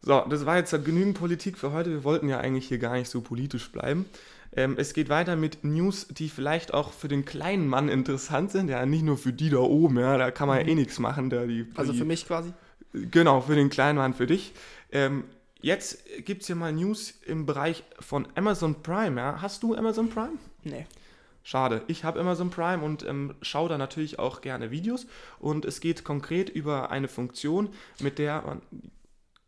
[0.00, 1.90] So, das war jetzt genügend Politik für heute.
[1.90, 4.06] Wir wollten ja eigentlich hier gar nicht so politisch bleiben.
[4.54, 8.68] Ähm, es geht weiter mit News, die vielleicht auch für den kleinen Mann interessant sind.
[8.68, 11.30] Ja, nicht nur für die da oben, ja, da kann man ja eh nichts machen.
[11.30, 12.52] Da die, Also die, für mich quasi.
[12.92, 14.52] Genau, für den kleinen Mann, für dich.
[14.90, 15.24] Ähm,
[15.60, 19.18] jetzt gibt es hier mal News im Bereich von Amazon Prime.
[19.20, 19.40] Ja?
[19.40, 20.32] Hast du Amazon Prime?
[20.64, 20.86] Nee.
[21.44, 21.82] Schade.
[21.88, 25.06] Ich habe Amazon Prime und ähm, schaue da natürlich auch gerne Videos.
[25.40, 28.62] Und es geht konkret über eine Funktion, mit der man.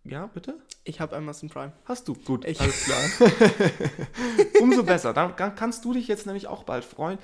[0.07, 0.59] Ja, bitte?
[0.83, 1.73] Ich habe Amazon Prime.
[1.87, 2.15] Hast du?
[2.15, 3.31] Gut, Ich- alles klar.
[4.61, 5.13] Umso besser.
[5.15, 7.19] Dann kann- kannst du dich jetzt nämlich auch bald freuen.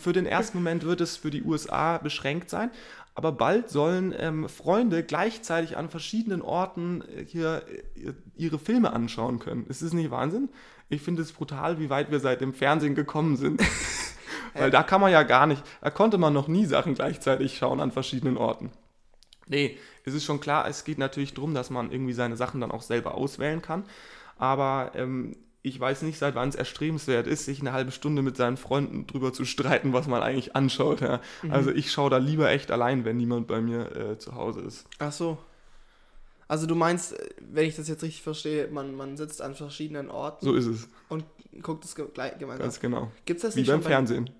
[0.00, 2.70] Für den ersten Moment wird es für die USA beschränkt sein.
[3.14, 7.62] Aber bald sollen ähm, Freunde gleichzeitig an verschiedenen Orten äh, hier
[7.94, 9.66] äh, ihre Filme anschauen können.
[9.66, 10.48] Ist das nicht Wahnsinn?
[10.88, 13.62] Ich finde es brutal, wie weit wir seit dem Fernsehen gekommen sind.
[14.54, 17.80] Weil da kann man ja gar nicht, da konnte man noch nie Sachen gleichzeitig schauen
[17.80, 18.70] an verschiedenen Orten.
[19.46, 22.70] Nee, es ist schon klar, es geht natürlich darum, dass man irgendwie seine Sachen dann
[22.70, 23.84] auch selber auswählen kann.
[24.38, 28.36] Aber ähm, ich weiß nicht, seit wann es erstrebenswert ist, sich eine halbe Stunde mit
[28.36, 31.00] seinen Freunden drüber zu streiten, was man eigentlich anschaut.
[31.00, 31.20] Ja.
[31.50, 34.84] Also ich schaue da lieber echt allein, wenn niemand bei mir äh, zu Hause ist.
[34.98, 35.38] Ach so.
[36.48, 40.10] Also du meinst, äh, wenn ich das jetzt richtig verstehe, man, man sitzt an verschiedenen
[40.10, 41.24] Orten So ist es, und
[41.62, 42.58] guckt es gemeinsam.
[42.58, 43.10] ganz genau.
[43.24, 44.30] Gibt's das Wie beim schon bei- Fernsehen.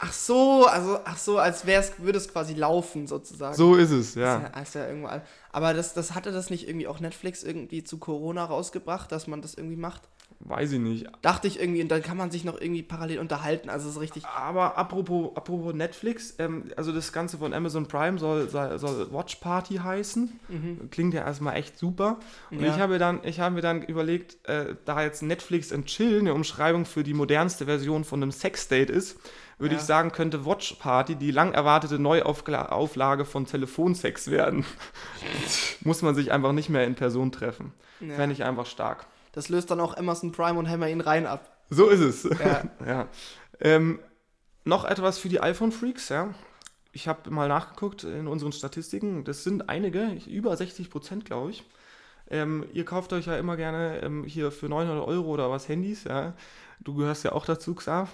[0.00, 3.54] Ach so, also ach so, als wär's, würde es quasi laufen sozusagen.
[3.54, 4.50] So ist es, Ist ja.
[4.54, 5.08] ja, ist ja irgendwo.
[5.52, 9.40] Aber das, das hatte das nicht irgendwie auch Netflix irgendwie zu Corona rausgebracht, dass man
[9.40, 10.02] das irgendwie macht?
[10.40, 11.06] Weiß ich nicht.
[11.22, 13.70] Dachte ich irgendwie, und dann kann man sich noch irgendwie parallel unterhalten.
[13.70, 14.26] Also es ist richtig.
[14.26, 19.36] Aber apropos, apropos Netflix, ähm, also das Ganze von Amazon Prime soll, soll, soll Watch
[19.36, 20.40] Party heißen.
[20.90, 22.18] Klingt ja erstmal echt super.
[22.50, 22.74] Und Ja.
[22.74, 26.34] ich habe dann, ich habe mir dann überlegt, äh, da jetzt Netflix and Chill eine
[26.34, 29.16] Umschreibung für die modernste Version von einem Sexdate ist,
[29.58, 29.80] würde Ja.
[29.80, 34.64] ich sagen, könnte Watch Party die lang erwartete Neuauflage von Telefonsex werden.
[35.80, 37.72] Muss man sich einfach nicht mehr in Person treffen.
[38.00, 38.14] Ja.
[38.14, 39.06] Fände ich einfach stark.
[39.32, 41.50] Das löst dann auch Amazon Prime und Hammer ihn rein ab.
[41.70, 42.22] So ist es.
[42.24, 42.62] Ja.
[42.86, 43.08] ja.
[43.60, 43.98] Ähm,
[44.64, 46.34] noch etwas für die iPhone-Freaks, ja.
[46.92, 49.24] Ich habe mal nachgeguckt in unseren Statistiken.
[49.24, 51.64] Das sind einige, über 60 Prozent, glaube ich.
[52.30, 56.04] Ähm, ihr kauft euch ja immer gerne ähm, hier für 900 Euro oder was Handys,
[56.04, 56.34] ja.
[56.80, 58.10] Du gehörst ja auch dazu, Xav.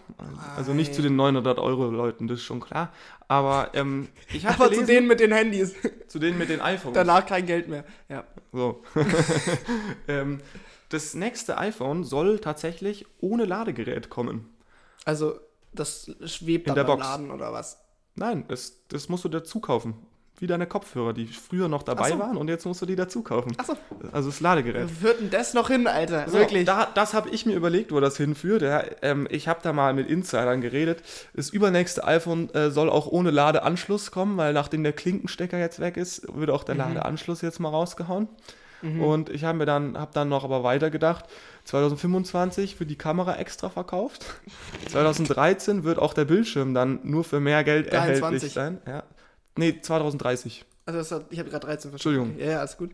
[0.56, 2.92] Also nicht zu den 900 Euro Leuten, das ist schon klar.
[3.28, 5.74] Aber ähm, ich habe gelesen, zu denen mit den Handys.
[6.08, 6.94] zu denen mit den iPhones.
[6.94, 7.84] Danach kein Geld mehr.
[8.08, 8.24] Ja.
[8.52, 8.82] So.
[10.08, 10.40] ähm,
[10.88, 14.48] das nächste iPhone soll tatsächlich ohne Ladegerät kommen.
[15.04, 15.38] Also,
[15.72, 17.02] das schwebt In dann der Box.
[17.04, 17.78] Laden oder was?
[18.16, 19.94] Nein, das, das musst du dazu kaufen.
[20.40, 22.18] Wie deine Kopfhörer, die früher noch dabei so.
[22.18, 23.52] waren und jetzt musst du die dazu kaufen.
[23.58, 23.76] Achso.
[24.10, 24.84] Also das Ladegerät.
[24.84, 26.28] Wo führt denn das noch hin, Alter?
[26.28, 26.64] So, Wirklich.
[26.64, 28.62] Da, das habe ich mir überlegt, wo das hinführt.
[28.62, 31.02] Ja, ähm, ich habe da mal mit Insidern geredet.
[31.34, 35.96] Das übernächste iPhone äh, soll auch ohne Ladeanschluss kommen, weil nachdem der Klinkenstecker jetzt weg
[35.98, 36.80] ist, wird auch der Mhm.
[36.80, 38.26] Ladeanschluss jetzt mal rausgehauen.
[38.82, 41.26] Und ich habe mir dann, habe dann noch aber weitergedacht,
[41.64, 44.24] 2025 wird die Kamera extra verkauft.
[44.88, 48.22] 2013 wird auch der Bildschirm dann nur für mehr Geld 23.
[48.22, 48.78] erhältlich sein.
[48.86, 49.02] Ja.
[49.56, 50.64] Nee, 2030.
[50.86, 52.38] Also hat, ich habe gerade 13 Entschuldigung.
[52.38, 52.90] Ja, ja, alles gut.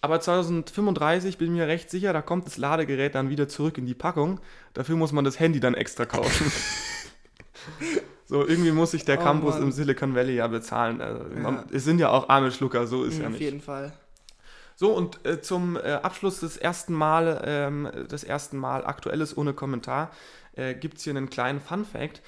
[0.00, 3.86] Aber 2035 bin ich mir recht sicher, da kommt das Ladegerät dann wieder zurück in
[3.86, 4.40] die Packung.
[4.74, 6.50] Dafür muss man das Handy dann extra kaufen.
[8.26, 9.64] so, irgendwie muss sich der Oh Campus Mann.
[9.64, 11.00] im Silicon Valley ja bezahlen.
[11.00, 11.64] Also, man, Ja.
[11.72, 13.42] es sind ja auch arme Schlucker, so ist Mhm, ja auf nicht.
[13.42, 13.92] jeden Fall.
[14.74, 19.52] So, und äh, zum äh, Abschluss des ersten Mal, ähm, des ersten Mal Aktuelles ohne
[19.52, 20.10] Kommentar,
[20.56, 22.22] äh, gibt es hier einen kleinen Fun-Fact.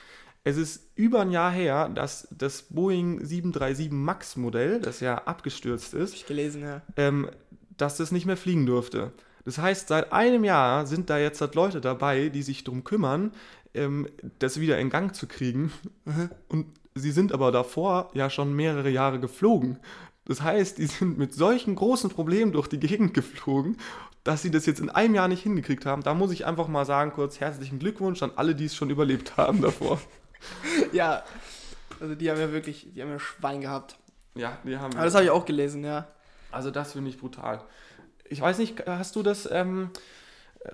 [0.44, 5.94] Es ist über ein Jahr her, dass das Boeing 737 MAX Modell, das ja abgestürzt
[5.94, 6.82] ist, Hab ich gelesen, ja.
[6.96, 7.30] ähm,
[7.78, 9.12] dass das nicht mehr fliegen durfte.
[9.46, 13.32] Das heißt, seit einem Jahr sind da jetzt halt Leute dabei, die sich darum kümmern,
[13.72, 14.06] ähm,
[14.38, 15.72] das wieder in Gang zu kriegen.
[16.48, 19.78] Und sie sind aber davor ja schon mehrere Jahre geflogen.
[20.26, 23.76] Das heißt, die sind mit solchen großen Problemen durch die Gegend geflogen,
[24.24, 26.02] dass sie das jetzt in einem Jahr nicht hingekriegt haben.
[26.02, 29.36] Da muss ich einfach mal sagen, kurz herzlichen Glückwunsch an alle, die es schon überlebt
[29.36, 30.00] haben davor.
[30.92, 31.24] Ja.
[32.00, 33.96] Also die haben ja wirklich, die haben ja Schwein gehabt.
[34.34, 34.94] Ja, die haben.
[34.94, 36.08] Aber das habe ich auch gelesen, ja.
[36.50, 37.60] Also das finde ich brutal.
[38.28, 39.90] Ich weiß nicht, hast du das, ähm,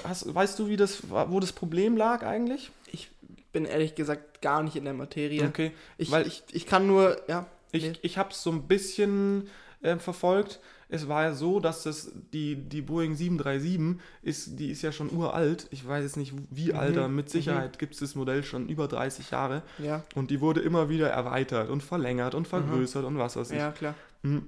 [0.05, 2.71] hast, weißt du, wie das, wo das Problem lag eigentlich?
[2.87, 3.11] Ich
[3.53, 5.45] bin ehrlich gesagt gar nicht in der Materie.
[5.45, 7.47] Okay, Ich, weil ich, ich kann nur, ja.
[7.73, 7.93] ich, nee.
[8.03, 9.49] ich habe es so ein bisschen
[9.83, 10.61] ähm, verfolgt.
[10.89, 15.11] Es war ja so, dass das die, die Boeing 737 ist, die ist ja schon
[15.13, 15.69] uralt.
[15.71, 18.69] Ich weiß jetzt nicht wie Mhm, alt, aber mit Sicherheit gibt es das Modell schon
[18.69, 19.63] über 30 Jahre.
[19.79, 23.59] Ja, Und die wurde immer wieder erweitert und verlängert und vergrößert und was weiß ich.
[23.59, 23.95] ja, klar.
[24.23, 24.47] Mhm.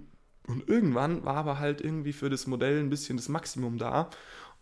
[0.49, 4.11] Und irgendwann war aber halt irgendwie für das Modell ein bisschen das Maximum da.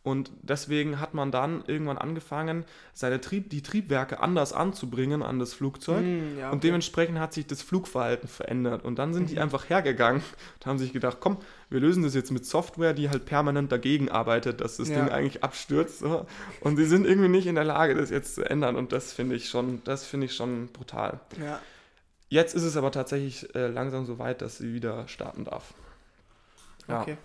[0.02, 5.52] Und deswegen hat man dann irgendwann angefangen, seine Trieb, die Triebwerke anders anzubringen an das
[5.52, 6.02] Flugzeug.
[6.02, 6.68] Hm, ja, Und okay.
[6.68, 8.82] dementsprechend hat sich das Flugverhalten verändert.
[8.82, 9.42] Und dann sind die Mhm.
[9.42, 10.22] einfach hergegangen
[10.58, 11.36] und haben sich gedacht, komm,
[11.68, 15.00] wir lösen das jetzt mit Software, die halt permanent dagegen arbeitet, dass das Ja.
[15.00, 16.02] Ding eigentlich abstürzt.
[16.02, 18.76] Und sie sind irgendwie nicht in der Lage, das jetzt zu ändern.
[18.76, 21.20] Und das finde ich schon, das finde ich schon brutal.
[21.38, 21.60] Ja.
[22.30, 25.74] Jetzt ist es aber tatsächlich äh, langsam so weit, dass sie wieder starten darf.
[26.88, 27.02] Ja.
[27.02, 27.18] Okay.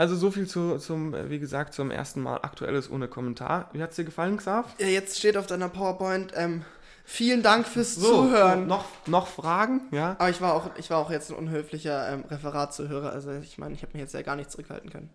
[0.00, 3.68] Also so viel zu, zum, äh, wie gesagt, zum ersten Mal Aktuelles ohne Kommentar.
[3.74, 4.74] Wie hat es dir gefallen, Xav?
[4.78, 6.64] Ja, jetzt steht auf deiner PowerPoint, ähm,
[7.04, 8.66] vielen Dank fürs Zuhören.
[8.66, 9.82] Noch, noch Fragen?
[9.90, 10.16] Ja.
[10.18, 13.12] Aber ich war auch, ich war auch jetzt ein unhöflicher ähm, Referatzuhörer.
[13.12, 15.10] Also ich meine, ich habe mich jetzt ja gar nicht zurückhalten können.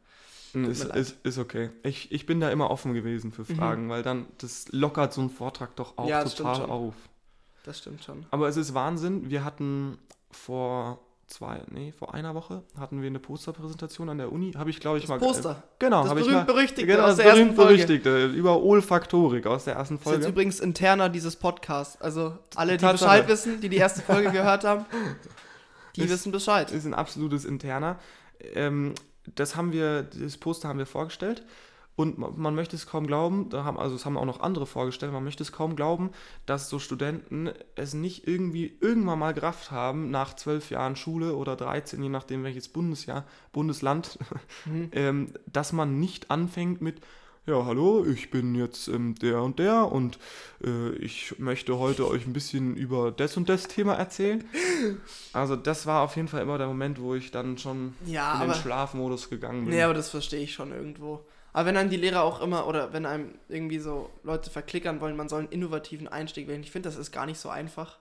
[0.53, 0.97] Ist, mir leid.
[0.97, 1.71] ist, ist okay.
[1.81, 5.31] Ich, ich bin da immer offen gewesen für Fragen, weil dann, das lockert so einen
[5.31, 6.09] Vortrag doch auch Mhm.
[6.11, 6.93] Ja, total auf.
[7.63, 8.27] Das stimmt schon.
[8.29, 9.31] Aber es ist Wahnsinn.
[9.31, 9.97] Wir hatten
[10.29, 14.51] vor zwei, nee, vor einer Woche hatten wir eine Posterpräsentation an der Uni.
[14.53, 15.19] Habe ich, glaube ich, Das mal.
[15.19, 15.63] Poster.
[15.79, 16.31] Genau, Das habe ich mal.
[16.43, 17.55] berühmt-berüchtigte genau, aus das der ersten Folge.
[17.83, 20.27] berühmt-berüchtigte über Olfaktorik aus der ersten Das ist jetzt Folge.
[20.31, 22.01] übrigens interner dieses Podcast.
[22.01, 22.85] Also alle, die.
[22.85, 24.85] Bescheid wissen, die die erste Folge gehört haben,
[25.95, 26.71] die Ist- wissen Bescheid.
[26.71, 27.97] ist ein absolutes Interner.
[28.53, 28.93] Ähm,
[29.33, 31.43] das haben wir, das Poster haben wir vorgestellt
[31.97, 34.65] und man, man möchte es kaum glauben, da haben, also es haben auch noch andere
[34.65, 36.09] vorgestellt, man möchte es kaum glauben,
[36.45, 41.55] dass so Studenten es nicht irgendwie irgendwann mal gerafft haben, nach zwölf Jahren Schule oder
[41.55, 44.19] 13, je nachdem welches Bundesjahr, Bundesland,
[44.65, 44.89] Mhm.
[44.93, 46.99] ähm, dass man nicht anfängt mit
[47.47, 50.17] ja, hallo, ich bin jetzt ähm, der und der und
[50.63, 54.43] äh, ich möchte heute euch ein bisschen über das und das Thema erzählen.
[55.31, 58.49] Also das war auf jeden Fall immer der Moment, wo ich dann schon Ja, in
[58.49, 59.75] den Schlafmodus gegangen bin.
[59.75, 61.23] nee, aber das verstehe ich schon irgendwo.
[61.55, 65.15] Aber wenn einem die Lehrer auch immer, oder wenn einem irgendwie so Leute verklickern wollen,
[65.15, 67.97] man soll einen innovativen Einstieg wählen, ich finde, das ist gar nicht so einfach.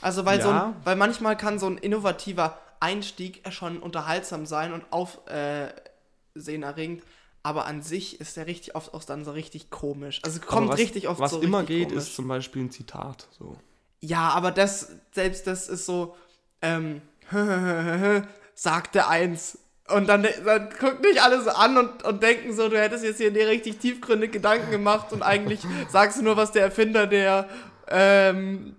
[0.00, 0.68] Also, weil, so Ja.
[0.68, 7.02] ein, weil manchmal kann so ein innovativer Einstieg schon unterhaltsam sein und aufsehenerregend,
[7.42, 10.20] aber an sich ist der richtig oft auch dann so richtig komisch.
[10.22, 12.04] Also kommt was, richtig oft Was so immer richtig geht, komisch.
[12.04, 13.26] ist zum Beispiel ein Zitat.
[13.36, 13.56] So.
[14.00, 16.14] Ja, aber das, selbst das ist so,
[16.62, 17.02] ähm,
[18.54, 19.58] sagte eins.
[19.94, 23.18] Und dann, dann gucken dich alle so an und, und denken so, du hättest jetzt
[23.18, 27.48] hier dir richtig tiefgründig Gedanken gemacht und eigentlich sagst du nur, was der Erfinder der,
[27.88, 28.76] ähm,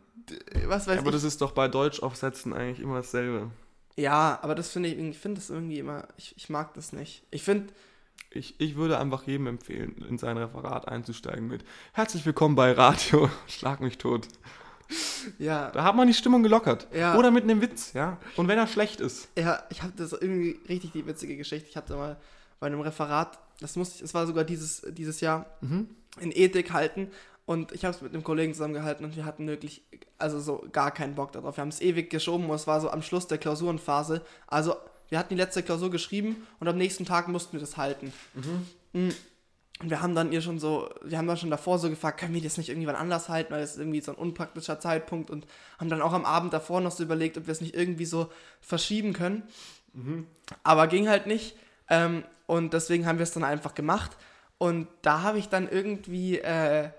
[0.67, 1.13] was weiß Aber ich.
[1.15, 3.51] das ist doch bei Deutschaufsätzen eigentlich immer dasselbe.
[3.97, 7.23] Ja, aber das finde ich, ich finde das irgendwie immer, ich, ich mag das nicht.
[7.29, 7.73] Ich finde,
[8.29, 13.29] Ich, ich würde einfach jedem empfehlen, in sein Referat einzusteigen mit Herzlich willkommen bei Radio,
[13.47, 14.27] schlag mich tot.
[15.39, 16.87] ja, Da hat man die Stimmung gelockert.
[16.93, 17.15] Ja.
[17.17, 18.17] Oder mit einem Witz, ja.
[18.35, 19.29] Und wenn er schlecht ist.
[19.37, 21.69] Ja, ich habe das irgendwie richtig die witzige Geschichte.
[21.69, 22.17] Ich hatte mal
[22.59, 25.45] bei einem Referat, das musste ich, es war sogar dieses, dieses Jahr,
[26.19, 27.09] in Ethik halten.
[27.45, 29.83] Und ich habe es mit einem Kollegen zusammengehalten und wir hatten wirklich,
[30.17, 31.57] also so gar keinen Bock darauf.
[31.57, 34.21] Wir haben es ewig geschoben und es war so am Schluss der Klausurenphase.
[34.47, 34.75] Also
[35.09, 38.13] wir hatten die letzte Klausur geschrieben und am nächsten Tag mussten wir das halten.
[38.93, 39.09] Mm.
[39.79, 42.35] Und wir haben dann ihr schon so, wir haben dann schon davor so gefragt, können
[42.35, 45.47] wir das nicht irgendwann anders halten, weil das ist irgendwie so ein unpraktischer Zeitpunkt und
[45.79, 48.31] haben dann auch am Abend davor noch so überlegt, ob wir es nicht irgendwie so
[48.59, 49.43] verschieben können.
[50.63, 51.55] Aber ging halt nicht.
[51.89, 54.17] Ähm, und deswegen haben wir es dann einfach gemacht.
[54.57, 56.89] Und da habe ich dann irgendwie, äh,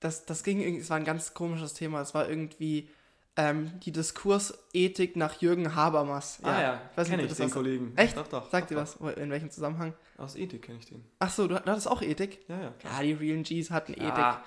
[0.00, 2.00] das, das ging irgendwie, es war ein ganz komisches Thema.
[2.00, 2.90] Es war irgendwie
[3.36, 6.38] ähm, die Diskursethik nach Jürgen Habermas.
[6.42, 7.92] Ah ja, Ich weiß nicht, kenn ob ich das den was- Kollegen.
[7.96, 8.16] Echt?
[8.16, 8.50] Doch, doch.
[8.50, 8.96] Sagt doch, dir was?
[9.18, 9.94] In welchem Zusammenhang?
[10.16, 11.04] Aus Ethik kenne ich den.
[11.18, 12.40] Ach so, du, hattest auch Ethik?
[12.48, 12.92] Ja, ja, klar.
[12.96, 14.08] Ja, die realen Gs hatten Ja.
[14.08, 14.44] Ethik.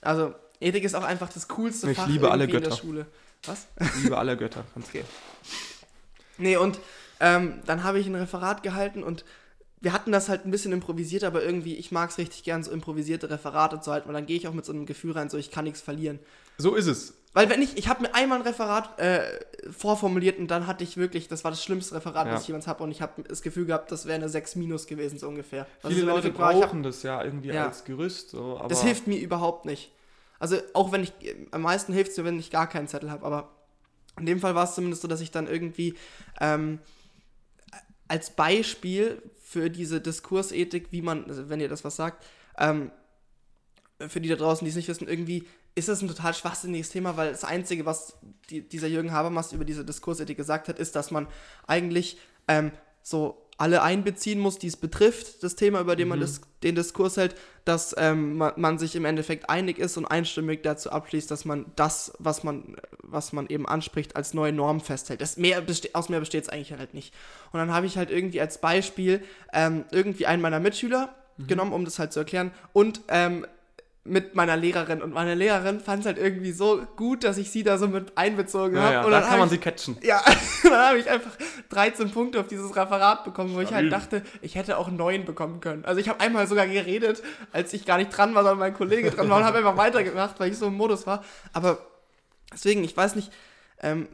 [0.00, 2.82] Also, Ethik ist auch einfach das coolste Ich Fach liebe alle irgendwie in der Götter.
[2.82, 3.06] Schule.
[3.46, 3.66] Was?
[4.02, 4.64] Liebe aller Götter.
[4.74, 5.04] Ganz Okay.
[6.38, 6.78] Nee, und
[7.20, 9.24] ähm, dann habe ich ein Referat gehalten und
[9.80, 12.70] wir hatten das halt ein bisschen improvisiert, aber irgendwie, ich mag es richtig gern, so
[12.70, 15.36] improvisierte Referate zu halten, weil dann gehe ich auch mit so einem Gefühl rein, so
[15.38, 16.20] ich kann nichts verlieren.
[16.58, 17.14] So ist es.
[17.34, 19.22] Weil wenn ich, ich habe mir einmal ein Referat äh,
[19.70, 22.34] vorformuliert und dann hatte ich wirklich, das war das schlimmste Referat, Ja.
[22.34, 24.86] was ich jemals habe und ich habe das Gefühl gehabt, das wäre eine 6 minus
[24.86, 25.66] gewesen, so ungefähr.
[25.86, 26.50] Viele Leute war.
[26.52, 27.66] Ich hab- brauchen das ja irgendwie Ja.
[27.66, 28.30] als Gerüst.
[28.30, 29.92] So, aber das hilft mir überhaupt nicht.
[30.38, 31.12] Also auch wenn ich,
[31.52, 33.48] am meisten hilft es mir, wenn ich gar keinen Zettel habe, aber
[34.18, 35.94] in dem Fall war es zumindest so, dass ich dann irgendwie
[36.40, 36.80] ähm,
[38.08, 42.24] als Beispiel für diese Diskursethik, wie man, also wenn ihr das was sagt,
[42.58, 42.90] ähm,
[44.06, 47.16] für die da draußen, die es nicht wissen, irgendwie ist das ein total schwachsinniges Thema,
[47.16, 48.14] weil das Einzige, was
[48.50, 51.26] die, dieser Jürgen Habermas über diese Diskursethik gesagt hat, ist, dass man
[51.66, 56.40] eigentlich ähm, so alle einbeziehen muss, die es betrifft, das Thema, über dem man das,
[56.62, 60.90] den Diskurs hält, dass ähm, man, man sich im Endeffekt einig ist und einstimmig dazu
[60.90, 65.20] abschließt, dass man das, was man, was man eben anspricht, als neue Norm festhält.
[65.20, 67.14] Das mehr aus mehr besteht es eigentlich halt nicht.
[67.52, 71.84] Und dann habe ich halt irgendwie als Beispiel ähm, irgendwie einen meiner Mitschüler genommen, um
[71.84, 73.46] das halt zu erklären, und ähm,
[74.04, 75.00] mit meiner Lehrerin.
[75.00, 78.18] Und meine Lehrerin fand es halt irgendwie so gut, dass ich sie da so mit
[78.18, 78.92] einbezogen ja, habe.
[78.94, 79.96] ja, und da dann kann man hab sie catchen.
[80.00, 80.20] ich, Ja,
[80.64, 81.30] dann habe ich einfach
[81.68, 85.60] 13 Punkte auf dieses Referat bekommen, wo ich halt dachte, ich hätte auch 9 bekommen
[85.60, 85.84] können.
[85.84, 89.10] Also ich habe einmal sogar geredet, als ich gar nicht dran war, sondern mein Kollege
[89.10, 91.24] dran war und habe einfach weitergemacht, weil ich so im Modus war.
[91.52, 91.78] Aber
[92.52, 93.30] deswegen, ich weiß nicht,
[93.80, 94.08] ähm,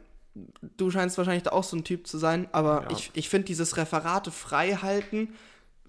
[0.76, 2.90] du scheinst wahrscheinlich da auch so ein Typ zu sein, aber Ja.
[2.90, 5.34] ich, ich finde dieses Referate frei halten,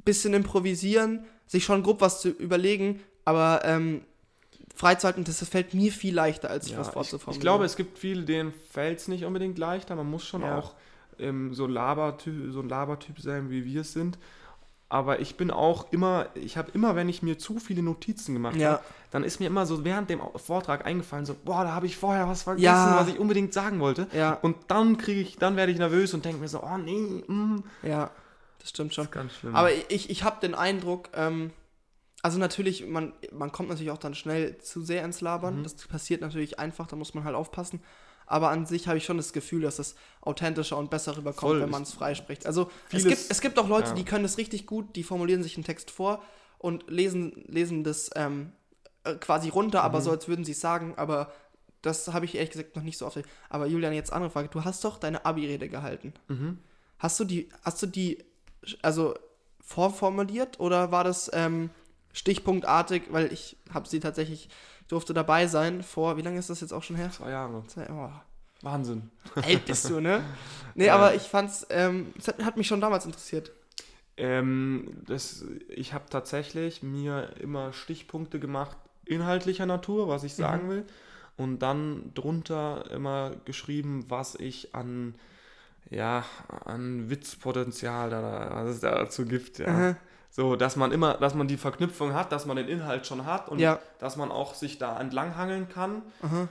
[0.05, 4.02] bisschen improvisieren, sich schon grob was zu überlegen, aber ähm,
[4.76, 7.34] freizuhalten, das fällt mir viel leichter, als Ja, was ich, vorzuformulieren.
[7.38, 9.96] ich glaube, es gibt viele, denen fällt es nicht unbedingt leichter.
[9.96, 10.58] Man muss schon Ja.
[10.58, 10.74] auch
[11.20, 14.18] ähm, so, Labertyp, so ein Labertyp sein, wie wir es sind.
[14.92, 18.56] Aber ich bin auch immer, ich habe immer, wenn ich mir zu viele Notizen gemacht
[18.56, 18.72] Ja.
[18.72, 21.96] habe, dann ist mir immer so während dem Vortrag eingefallen, so, boah, da habe ich
[21.98, 22.98] vorher was vergessen, Ja.
[23.00, 24.08] was ich unbedingt sagen wollte.
[24.13, 24.34] Ja.
[24.42, 27.63] Und dann kriege ich, dann werde ich nervös und denke mir so, oh nee, mm.
[27.84, 28.10] Ja,
[28.60, 29.12] das stimmt schon.
[29.12, 29.56] ganz schlimm.
[29.56, 31.52] Aber ich, ich habe den Eindruck, ähm,
[32.21, 35.60] also natürlich, man, man kommt natürlich auch dann schnell zu sehr ins Labern.
[35.60, 35.63] Mhm.
[35.63, 37.82] Das passiert natürlich einfach, da muss man halt aufpassen.
[38.25, 41.62] Aber an sich habe ich schon das Gefühl, dass es authentischer und besser rüberkommt, Voll.
[41.62, 42.45] wenn man es freispricht.
[42.45, 43.95] Also es Vieles- gibt, es gibt auch Leute, ja.
[43.95, 46.21] die können das richtig gut, die formulieren sich einen Text vor
[46.60, 48.51] und lesen, lesen das ähm,
[49.03, 49.86] äh, quasi runter, Mhm.
[49.86, 50.93] aber so, als würden sie es sagen.
[50.97, 51.32] Aber
[51.82, 53.17] das habe ich ehrlich gesagt noch nicht so oft.
[53.49, 54.49] Aber Julian, jetzt andere Frage.
[54.49, 56.13] Du hast doch deine Abi-Rede gehalten.
[56.27, 56.60] Mhm.
[56.99, 58.23] Hast du die, hast du die,
[58.84, 59.15] also
[59.63, 61.69] vorformuliert oder war das ähm,
[62.13, 64.50] stichpunktartig, weil ich habe sie tatsächlich,
[64.88, 67.12] durfte dabei sein vor, wie lange ist das jetzt auch schon her?
[67.12, 67.63] Zwei Jahre.
[67.67, 68.10] Zwei- Oh,
[68.62, 69.10] Wahnsinn.
[69.36, 70.24] alt bist du, ne?
[70.76, 70.95] Nee, Ja.
[70.95, 73.52] aber ich fand's, ähm, es hat, hat mich schon damals interessiert.
[74.17, 80.69] Ähm, das, ich habe tatsächlich mir immer Stichpunkte gemacht, inhaltlicher Natur, was ich sagen Mhm.
[80.69, 80.86] will.
[81.38, 85.15] Und dann drunter immer geschrieben, was ich an,
[85.89, 86.26] ja,
[86.65, 89.60] an Witzpotenzial da, was es da dazu gibt.
[89.60, 89.95] Ja.
[90.32, 93.50] So, dass man immer, dass man die Verknüpfung hat, dass man den Inhalt schon hat
[93.50, 93.80] und Ja.
[94.00, 96.04] dass man auch sich da entlanghangeln kann.
[96.22, 96.48] Aha.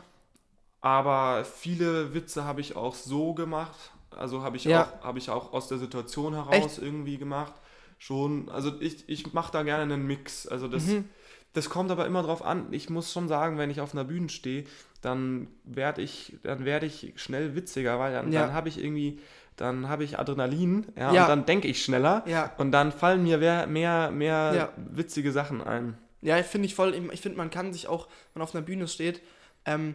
[0.80, 3.76] Aber viele Witze habe ich auch so gemacht.
[4.16, 4.84] Also habe ich, Ja.
[5.00, 7.52] auch, habe ich auch aus der Situation heraus irgendwie gemacht.
[7.98, 10.46] Schon, also ich, ich mache da gerne einen Mix.
[10.46, 11.08] Also das, Mhm.
[11.52, 12.68] das kommt aber immer drauf an.
[12.72, 14.64] Ich muss schon sagen, wenn ich auf einer Bühne stehe,
[15.02, 18.42] dann werde ich, dann werde ich schnell witziger, weil dann, Ja.
[18.42, 19.20] dann habe ich irgendwie,
[19.60, 21.22] dann habe ich Adrenalin, ja, Ja.
[21.24, 22.52] und dann denke ich schneller Ja.
[22.58, 24.68] und dann fallen mir mehr, mehr, mehr Ja.
[24.76, 25.98] witzige Sachen ein.
[26.22, 28.88] Ja, finde ich voll, ich finde, man kann sich auch, wenn man auf einer Bühne
[28.88, 29.20] steht,
[29.64, 29.94] ähm,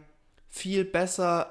[0.50, 1.48] viel besser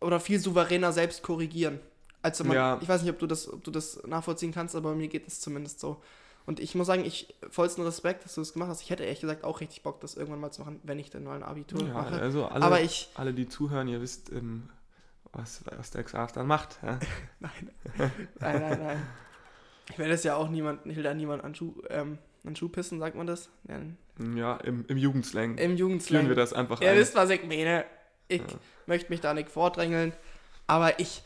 [0.00, 1.80] oder viel souveräner selbst korrigieren.
[2.22, 2.78] Also man, Ja.
[2.82, 5.40] ich weiß nicht, ob du das, ob du das nachvollziehen kannst, aber mir geht es
[5.40, 6.00] zumindest so.
[6.44, 8.80] Und ich muss sagen, ich vollsten Respekt, dass du das gemacht hast.
[8.82, 11.24] Ich hätte ehrlich gesagt auch richtig Bock, das irgendwann mal zu machen, wenn ich denn
[11.24, 12.20] mal ein Abitur Ja, mache.
[12.20, 14.68] also alle, aber ich, alle, die zuhören, ihr wisst, ähm,
[15.36, 16.78] was, was der Xav dann macht.
[16.82, 16.98] Ja.
[17.40, 18.10] nein, nein,
[18.40, 19.02] nein, nein.
[19.90, 22.68] Ich will das ja auch niemand, ich will da niemand an Schuh, ähm, an Schuh
[22.68, 23.48] pissen, sagt man das?
[23.68, 23.80] Ja,
[24.34, 26.22] Ja, im, im Jugendslang Im Jugendslang.
[26.22, 26.96] führen wir das einfach Ihr ein.
[26.96, 27.84] wisst, was ich meine.
[28.28, 28.46] Ich Ja.
[28.86, 30.12] möchte mich da nicht vordrängeln.
[30.66, 31.22] Aber ich,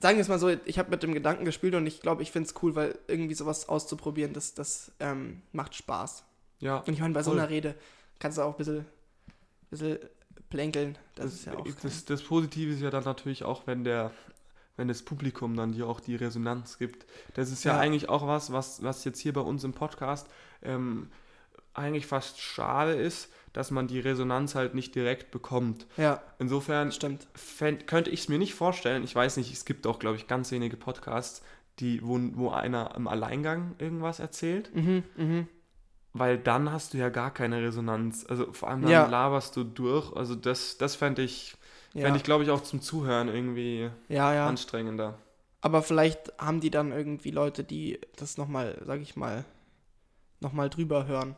[0.00, 2.32] sagen wir es mal so, ich habe mit dem Gedanken gespielt und ich glaube, ich
[2.32, 6.24] finde es cool, weil irgendwie sowas auszuprobieren, das, das ähm, macht Spaß.
[6.58, 7.38] Ja, Und ich meine, bei so Voll.
[7.40, 7.76] einer Rede
[8.18, 8.84] kannst du auch ein bisschen,
[9.70, 9.98] bisschen
[10.50, 10.96] plänkeln.
[11.14, 11.66] Das, das, ist ja auch.
[11.82, 14.10] das, das Positive ist ja dann natürlich auch, wenn der
[14.78, 17.04] wenn das Publikum dann dir auch die Resonanz gibt.
[17.34, 17.78] Das ist ja, Ja.
[17.78, 20.26] eigentlich auch was, was, was jetzt hier bei uns im Podcast
[20.62, 21.10] ähm,
[21.74, 25.86] eigentlich fast schade ist, dass man die Resonanz halt nicht direkt bekommt.
[25.98, 27.28] Ja, Insofern stimmt.
[27.34, 29.04] fänd, könnte ich es mir nicht vorstellen.
[29.04, 31.42] Ich weiß nicht, es gibt auch, glaube ich, ganz wenige Podcasts,
[31.78, 34.74] die, wo, wo einer im Alleingang irgendwas erzählt.
[34.74, 35.48] Mhm, mhm.
[36.14, 38.26] Weil dann hast du ja gar keine Resonanz.
[38.28, 39.06] Also vor allem dann Ja.
[39.06, 40.14] laberst du durch.
[40.14, 41.56] Also das, das fände ich,
[41.94, 42.02] Ja.
[42.04, 44.46] fänd ich glaube ich, auch zum Zuhören irgendwie ja, ja.
[44.46, 45.18] anstrengender.
[45.62, 49.44] Aber vielleicht haben die dann irgendwie Leute, die das nochmal, sag ich mal,
[50.40, 51.34] nochmal drüber hören.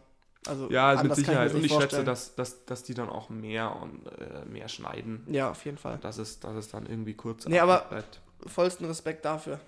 [0.46, 1.50] Also Ja, mit Sicherheit.
[1.50, 2.06] mir Und ich nicht schätze, vorstellen.
[2.06, 5.24] dass, dass, dass die dann auch mehr und äh, mehr schneiden.
[5.30, 5.98] Ja, auf jeden Fall.
[5.98, 8.20] Dass es, dass es dann irgendwie kurz Nee, aber- bleibt.
[8.46, 9.58] Vollsten Respekt dafür.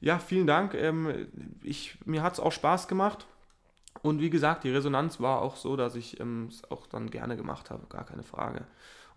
[0.00, 0.74] Ja, vielen Dank.
[0.74, 1.26] Ähm,
[1.62, 3.26] ich, mir hat es auch Spaß gemacht.
[4.02, 7.36] Und wie gesagt, die Resonanz war auch so, dass ich ähm, es auch dann gerne
[7.36, 8.64] gemacht habe, gar keine Frage.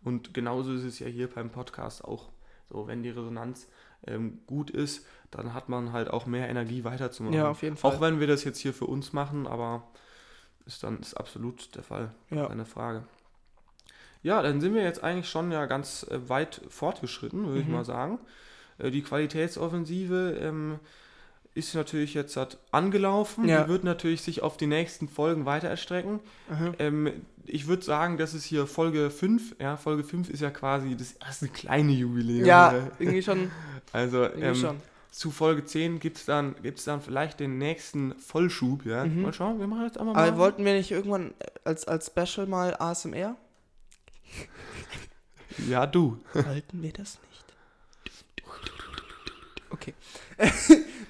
[0.04, 2.30] Und genauso ist es ja hier beim Podcast auch.
[2.70, 3.68] So, wenn die Resonanz
[4.06, 7.36] ähm, gut ist, dann hat man halt auch mehr Energie weiterzumachen.
[7.38, 7.92] Ja, auf jeden Fall.
[7.94, 9.84] Auch wenn wir das jetzt hier für uns machen, aber
[10.66, 12.12] ist dann ist absolut der Fall.
[12.30, 12.48] Ja.
[12.48, 13.04] Keine Frage.
[14.22, 17.74] Ja, dann sind wir jetzt eigentlich schon ja ganz äh, weit fortgeschritten, würde ich Mhm.
[17.74, 18.20] mal sagen.
[18.78, 20.80] Äh, die Qualitätsoffensive ähm,
[21.56, 23.48] ist natürlich jetzt halt angelaufen.
[23.48, 23.64] Ja.
[23.64, 26.20] Die wird natürlich sich auf die nächsten Folgen weiter erstrecken.
[26.80, 27.12] Ähm,
[27.46, 29.58] ich würde sagen, das ist hier Folge 5.
[29.60, 32.46] Ja, Folge 5 ist ja quasi das erste kleine Jubiläum.
[32.46, 32.92] Ja, ne?
[33.00, 33.52] irgendwie schon.
[33.92, 34.82] Also Irgendwie ähm, schon.
[35.12, 38.88] zu Folge 10 gibt es dann, gibt's dann vielleicht den nächsten Vollschub.
[38.88, 39.06] Ja?
[39.06, 39.22] Mhm.
[39.22, 40.38] Mal schauen, wir machen jetzt einmal Aber mal.
[40.40, 43.36] wollten wir nicht irgendwann als, als Special mal ASMR?
[45.70, 46.18] Ja, du.
[46.34, 47.46] Wollten wir das nicht?
[49.70, 49.94] Okay.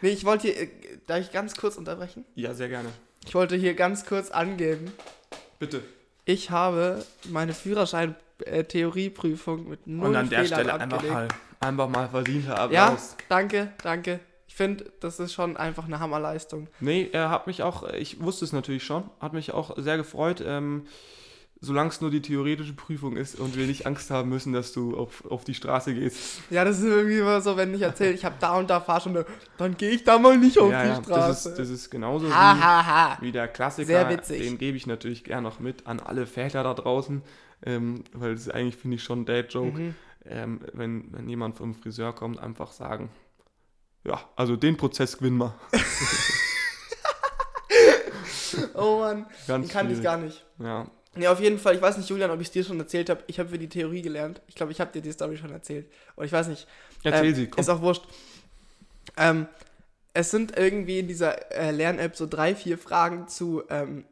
[0.04, 0.68] Nee, ich wollte hier, äh,
[1.08, 2.24] darf ich ganz kurz unterbrechen?
[2.36, 2.90] Ja, sehr gerne.
[3.26, 4.92] Ich wollte hier ganz kurz angeben,
[5.58, 5.82] Bitte.
[6.26, 11.28] ich habe meine Führerschein-Theorieprüfung mit null Und an der Fehlern Stelle einfach mal,
[11.60, 13.16] einfach mal verdienter Ja, Applaus.
[13.30, 14.20] danke, danke.
[14.48, 16.68] Ich finde, das ist schon einfach eine Hammerleistung.
[16.80, 20.44] Nee, er hat mich auch, ich wusste es natürlich schon, hat mich auch sehr gefreut,
[20.46, 20.86] ähm,
[21.64, 24.98] solange es nur die theoretische Prüfung ist und wir nicht Angst haben müssen, dass du
[24.98, 26.42] auf, auf die Straße gehst.
[26.50, 29.26] Ja, das ist irgendwie immer so, wenn ich erzähle, ich habe da und da Fahrstunde,
[29.58, 31.50] dann gehe ich da mal nicht auf ja, die ja, das Straße.
[31.50, 33.18] ist, das ist genauso ha, wie, ha, ha.
[33.22, 33.88] wie der Klassiker.
[33.88, 34.42] Sehr witzig.
[34.42, 37.22] Den gebe ich natürlich gern noch mit an alle Väter da draußen,
[37.66, 39.80] ähm, weil das ist eigentlich, finde ich, schon ein Dad-Joke.
[39.80, 39.96] Mhm.
[40.26, 43.10] Ähm, wenn, wenn jemand vom Friseur kommt, einfach sagen,
[44.04, 45.56] ja, also den Prozess gewinnen wir.
[48.76, 50.46] Oh Mann, Ganz den kannte ich gar nicht.
[50.60, 53.10] Ja, Ja, auf jeden Fall, ich weiß nicht, Julian, ob ich es dir schon erzählt
[53.10, 53.24] habe.
[53.28, 54.42] Ich habe für die Theorie gelernt.
[54.48, 55.86] Ich glaube, ich habe dir die Story schon erzählt.
[56.16, 56.68] Und ich weiß nicht.
[57.04, 57.62] erzähl ähm, sie, komm.
[57.62, 58.04] Ist auch wurscht.
[59.18, 59.48] Ähm,
[60.14, 64.06] es sind irgendwie in dieser äh, Lern-App so drei, vier Fragen zu, ähm,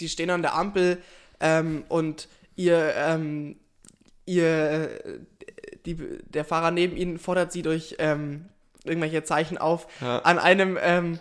[0.00, 1.02] die stehen an der Ampel
[1.40, 3.56] ähm, und ihr, ähm,
[4.24, 5.18] ihr, äh,
[5.84, 8.46] die, der Fahrer neben ihnen fordert sie durch ähm,
[8.84, 10.20] irgendwelche Zeichen auf, Ja.
[10.20, 11.18] an einem ähm,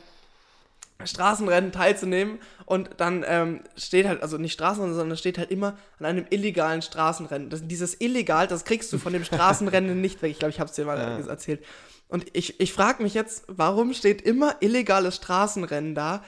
[1.04, 6.06] Straßenrennen teilzunehmen und dann ähm, steht halt, also nicht Straßenrennen, sondern steht halt immer an
[6.06, 7.50] einem illegalen Straßenrennen.
[7.50, 10.32] Das, dieses illegal, das kriegst du von dem Straßenrennen nicht weg.
[10.32, 11.28] Ich glaube, ich habe es dir mal Ja.
[11.28, 11.64] erzählt.
[12.08, 16.24] Und ich, ich frage mich jetzt, warum steht immer illegales Straßenrennen da?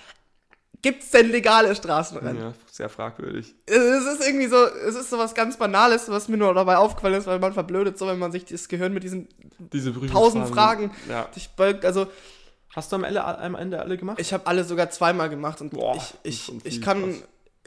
[0.81, 2.41] Gibt es denn legale Straßenrennen?
[2.41, 3.55] Ja, sehr fragwürdig.
[3.65, 7.15] Es ist irgendwie so, es ist so was ganz Banales, was mir nur dabei aufgefallen
[7.15, 9.27] ist, weil man verblödet so, wenn man sich das Gehirn mit diesen
[9.73, 11.29] Diese tausend Fragen Ja.
[11.33, 11.83] sich beugt.
[11.83, 12.07] Also
[12.77, 14.19] Hast du am Ende, am Ende alle gemacht?
[14.21, 17.23] ich habe alle sogar zweimal gemacht und Boah, ich, ich, ich kann, krass.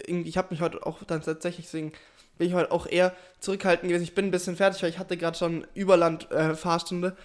[0.06, 1.90] ich habe mich heute auch dann tatsächlich, deswegen
[2.38, 4.04] bin ich heute auch eher zurückhaltend gewesen.
[4.04, 7.16] Ich bin ein bisschen fertig, weil ich hatte gerade schon Überland-Fahrstunde,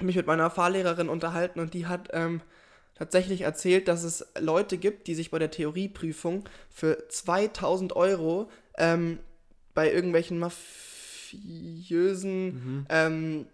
[0.00, 2.40] mich mit meiner Fahrlehrerin unterhalten und die hat ähm,
[2.94, 9.18] tatsächlich erzählt, dass es Leute gibt, die sich bei der Theorieprüfung für 2000 Euro ähm,
[9.74, 12.86] bei irgendwelchen mafiösen Mhm.
[12.88, 13.46] ähm,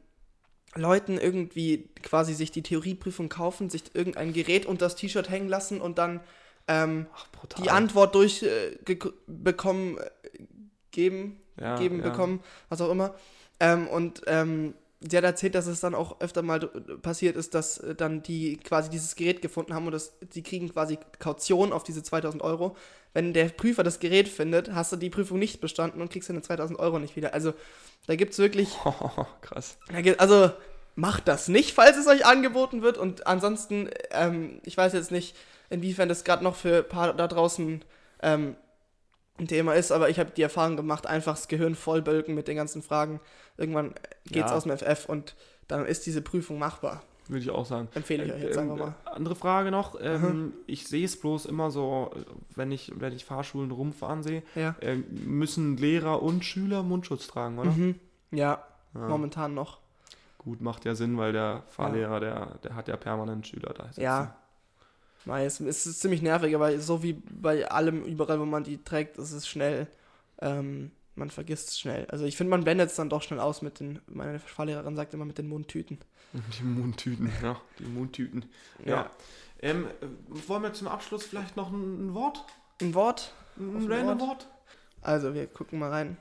[0.75, 5.81] Leuten irgendwie quasi sich die Theorieprüfung kaufen, sich irgendein Gerät unter das T-Shirt hängen lassen
[5.81, 6.21] und dann
[6.69, 7.27] ähm, Ach,
[7.63, 10.11] die Antwort durchbekommen, äh,
[10.91, 12.09] geben, Ja, geben ja.
[12.09, 13.15] bekommen, was auch immer.
[13.61, 14.75] Ähm, und ähm,
[15.09, 16.69] sie hat erzählt, dass es dann auch öfter mal d-
[17.03, 20.71] passiert ist, dass äh, dann die quasi dieses Gerät gefunden haben und das, die kriegen
[20.73, 22.77] quasi Kaution auf diese 2000 Euro.
[23.15, 26.43] Wenn der Prüfer das Gerät findet, hast du die Prüfung nicht bestanden und kriegst deine
[26.43, 27.35] 2000 Euro nicht wieder.
[27.35, 27.53] Also
[28.07, 28.71] da gibt es wirklich
[29.43, 29.77] Krass.
[29.93, 30.51] ja, ge- Also
[30.95, 32.99] macht das nicht, falls es euch angeboten wird.
[32.99, 35.37] Und ansonsten, ähm, ich weiß jetzt nicht,
[35.71, 37.83] inwiefern das gerade noch für ein paar da draußen
[38.23, 38.57] ähm,
[39.43, 42.57] ein Thema ist, aber ich habe die Erfahrung gemacht, einfach das Gehirn vollbölken mit den
[42.57, 43.21] ganzen Fragen.
[43.57, 43.95] Irgendwann
[44.27, 44.57] geht's Ja.
[44.57, 45.35] aus dem FF und
[45.69, 47.03] dann ist diese Prüfung machbar.
[47.29, 47.89] Würde ich auch sagen.
[47.95, 48.95] Empfehle ich euch jetzt einfach Ähm, mal.
[49.05, 49.97] Andere Frage noch.
[50.01, 52.21] Ähm, Ich sehe es bloß immer so, äh,
[52.57, 54.75] wenn ich, wenn ich Fahrschulen rumfahren sehe, Ja.
[54.81, 57.71] ähm, müssen Lehrer und Schüler Mundschutz tragen, oder?
[57.71, 57.95] Mhm.
[58.33, 58.65] Ja,
[58.95, 59.09] Ja.
[59.09, 59.79] momentan noch.
[60.39, 63.91] Gut, macht ja Sinn, weil der Fahrlehrer, der, der hat ja permanent Schüler da.
[63.97, 64.37] Ja.
[65.27, 69.19] Es es ist ziemlich nervig, aber so wie bei allem, überall, wo man die trägt,
[69.19, 69.87] ist es schnell.
[70.41, 72.07] Ähm, man vergisst es schnell.
[72.07, 75.15] Also ich finde, man blendet es dann doch schnell aus mit den, meine Fahrlehrerin sagt
[75.15, 75.99] immer mit den Mundtüten.
[76.59, 78.47] Die Mundtüten, ja, die Mundtüten.
[78.87, 79.11] Ja.
[79.61, 82.45] Ähm, äh, wollen wir zum Abschluss vielleicht noch ein, ein Wort?
[82.81, 83.35] Ein Wort?
[83.59, 84.29] Ein random Wort?
[84.29, 84.49] Wort?
[85.03, 86.17] Also, wir gucken mal rein.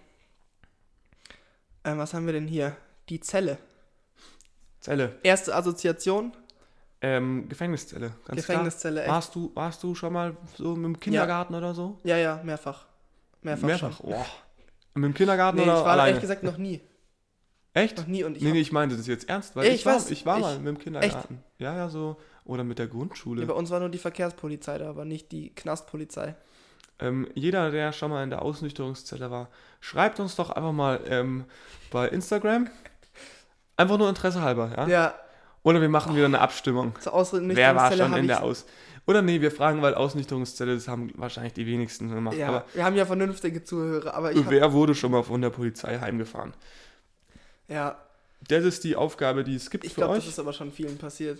[1.86, 2.76] Ähm, was haben wir denn hier?
[3.08, 3.58] Die Zelle.
[4.82, 5.18] Zelle.
[5.24, 6.34] Erste Assoziation,
[7.04, 9.06] Ähm, Gefängniszelle, ganz Gefängniszelle, klar.
[9.06, 9.14] echt.
[9.14, 12.00] Warst du, warst du schon mal so mit dem Kindergarten oder so?
[12.04, 12.86] Ja, ja, mehrfach.
[13.42, 14.12] Mehrfach, schon.
[14.12, 14.26] Boah.
[14.94, 16.10] Mit dem Kindergarten Nee, ich oder war alleine?
[16.10, 16.80] ehrlich gesagt noch nie.
[17.74, 17.98] Echt?
[17.98, 19.86] Noch nie und ich nee, nee, ich meinte das jetzt ernst, weil Ja, ich, ich
[19.86, 21.42] war, weiß, ich war ich- mal mit dem Kindergarten.
[21.58, 22.18] Ja, ja, so.
[22.46, 23.42] Oder mit der Grundschule.
[23.42, 26.36] Ja, bei uns war nur die Verkehrspolizei da, aber nicht die Knastpolizei.
[27.00, 29.48] Ähm, jeder, der schon mal in der Ausnüchterungszelle war,
[29.80, 31.46] schreibt uns doch einfach mal ähm,
[31.90, 32.68] bei Instagram.
[33.78, 34.88] Einfach nur Interesse halber, ja?
[34.88, 35.14] Ja,
[35.64, 36.94] Oder wir machen wieder eine Abstimmung.
[37.00, 38.66] zur Ausrüstung Wer war schon in der Aus...
[39.08, 42.38] Oder nee, wir fragen, weil Ausnüchterungszelle, das haben wahrscheinlich die wenigsten gemacht.
[42.38, 45.42] Ja, Aber wir haben ja vernünftige Zuhörer, aber ich hab, wer wurde schon mal von
[45.42, 46.54] der Polizei heimgefahren?
[47.68, 47.98] ja,
[48.48, 50.30] Das ist die Aufgabe, die es gibt ich für glaube, das euch.
[50.30, 51.40] ist aber schon vielen passiert.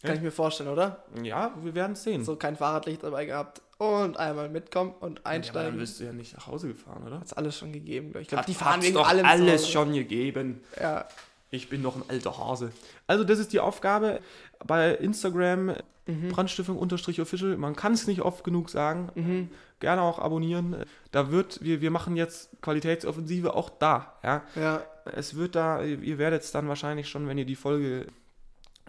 [0.00, 0.18] Kann Echt?
[0.18, 1.04] ich mir vorstellen, oder?
[1.22, 2.24] Ja, wir werden es sehen.
[2.24, 5.78] So kein Fahrradlicht dabei gehabt und einmal mitkommen und ja, aber dann einsteigen.
[5.78, 7.20] bist du ja nicht nach Hause gefahren, oder?
[7.20, 8.10] Hat's alles schon gegeben.
[8.10, 10.60] glaub Ich Ich glaube, Hat- die fahren wegen doch allem alles schon gegeben.
[10.80, 11.06] Ja,
[11.52, 12.72] Ich bin noch ein alter Hase.
[13.06, 14.20] Also das ist die Aufgabe
[14.66, 16.30] bei Instagram Mhm.
[16.30, 17.56] Brandstiftung-official.
[17.56, 19.10] Man kann es nicht oft genug sagen.
[19.14, 19.50] Mhm.
[19.78, 20.76] Gerne auch abonnieren.
[21.12, 24.14] Da wird, wir, wir machen jetzt Qualitätsoffensive auch da.
[24.24, 24.42] Ja?
[24.56, 28.06] ja, Es wird da, ihr werdet es dann wahrscheinlich schon, wenn ihr die Folge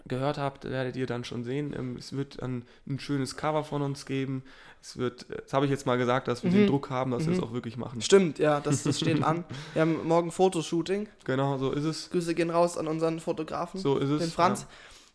[0.06, 1.74] gehört habt, werdet ihr dann schon sehen.
[1.76, 4.42] Ähm, Es wird ein, ein schönes Cover von uns geben.
[4.82, 6.54] Es wird, das habe ich jetzt mal gesagt, dass wir Mhm.
[6.56, 7.44] den Druck haben, dass wir es Mhm.
[7.44, 8.02] auch wirklich machen.
[8.02, 9.44] stimmt, ja, das, das steht an.
[9.72, 11.08] Wir haben morgen Fotoshooting.
[11.24, 12.10] Genau, so ist es.
[12.10, 14.20] Grüße gehen raus an unseren Fotografen, So ist es.
[14.20, 14.66] den Franz.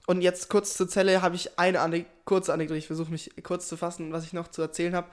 [0.07, 2.79] Und jetzt kurz zur Zelle habe ich eine Anek kurze Anekdote.
[2.79, 5.07] Ich versuche mich kurz zu fassen, was ich noch zu erzählen habe.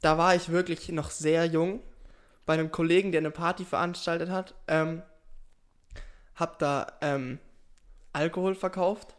[0.00, 1.80] Da war ich wirklich noch sehr jung
[2.46, 4.54] bei einem Kollegen, der eine Party veranstaltet hat.
[4.68, 5.02] Ähm,
[6.34, 7.38] hab da ähm,
[8.12, 9.14] Alkohol verkauft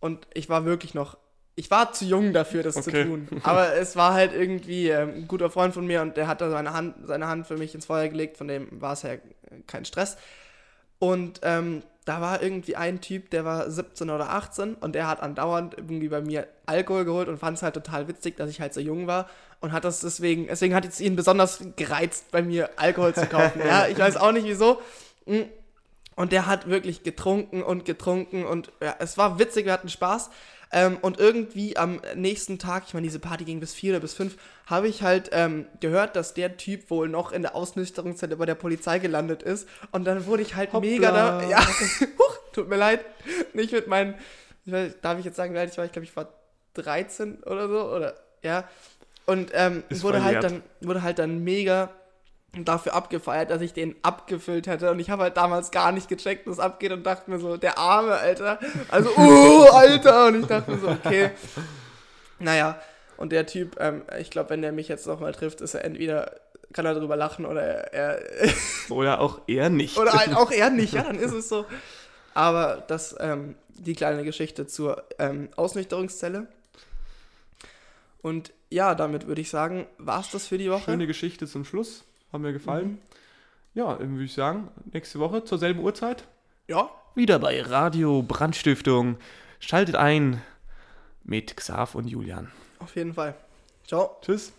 [0.00, 1.16] und ich war wirklich noch.
[1.56, 3.02] Ich war zu jung dafür, das Okay.
[3.02, 3.28] zu tun.
[3.42, 6.50] Aber es war halt irgendwie ähm, ein guter Freund von mir und der hat da
[6.50, 9.16] seine Hand, seine Hand für mich ins Feuer gelegt, von dem war es ja
[9.66, 10.16] kein Stress.
[10.98, 15.20] Und ähm, da war irgendwie ein Typ, der war 17 oder 18 und der hat
[15.20, 18.72] andauernd irgendwie bei mir Alkohol geholt und fand es halt total witzig, dass ich halt
[18.72, 19.28] so jung war
[19.60, 23.60] und hat das deswegen, deswegen hat es ihn besonders gereizt, bei mir Alkohol zu kaufen.
[23.66, 24.80] ja, ich weiß auch nicht wieso.
[26.20, 30.28] Und der hat wirklich getrunken und getrunken und ja, es war witzig, wir hatten Spaß.
[30.70, 34.12] Ähm, und irgendwie am nächsten Tag, ich meine, diese Party ging bis vier oder bis
[34.12, 38.44] fünf, habe ich halt ähm, gehört, dass der Typ wohl noch in der Ausnüchterungszelle bei
[38.44, 39.66] der Polizei gelandet ist.
[39.92, 41.36] Und dann wurde ich halt mega da.
[41.36, 41.48] Hoppla.
[41.48, 41.66] Ja,
[42.18, 43.02] huch, tut mir leid.
[43.54, 44.14] Nicht mit meinen.
[44.66, 45.86] Ich weiß, darf ich jetzt sagen, ich war?
[45.86, 46.28] Ich glaube, ich war
[46.74, 47.90] 13 oder so.
[47.94, 48.68] Oder ja.
[49.24, 51.88] Und ähm, wurde halt, dann, wurde halt dann mega
[52.52, 54.90] dafür abgefeiert, dass ich den abgefüllt hätte.
[54.90, 57.78] Und ich habe halt damals gar nicht gecheckt, was abgeht und dachte mir so, der
[57.78, 58.58] Arme, Alter.
[58.88, 60.26] Also, uh, Alter.
[60.26, 61.30] Und ich dachte mir so, okay.
[62.38, 62.80] Naja,
[63.16, 66.40] und der Typ, ähm, ich glaube, wenn der mich jetzt nochmal trifft, ist er entweder,
[66.72, 68.52] kann er drüber lachen oder er, er
[68.88, 69.98] Oder auch eher nicht.
[69.98, 71.66] oder halt auch er nicht, ja, dann ist es so.
[72.34, 76.46] Aber das, ähm, die kleine Geschichte zur ähm, Ausnüchterungszelle.
[78.22, 80.84] Und ja, damit würde ich sagen, war es das für die Woche.
[80.84, 82.04] Schöne Geschichte zum Schluss.
[82.32, 82.88] Hat mir gefallen.
[82.92, 82.98] Mhm.
[83.74, 86.24] Ja, dann würde ich sagen, nächste Woche zur selben Uhrzeit.
[86.68, 89.16] Ja, Wieder bei Radio Brandstiftung.
[89.58, 90.40] Schaltet ein
[91.24, 92.50] mit Xav und Julian.
[92.78, 93.34] auf jeden Fall.
[93.86, 94.16] Ciao.
[94.22, 94.52] Tschüss.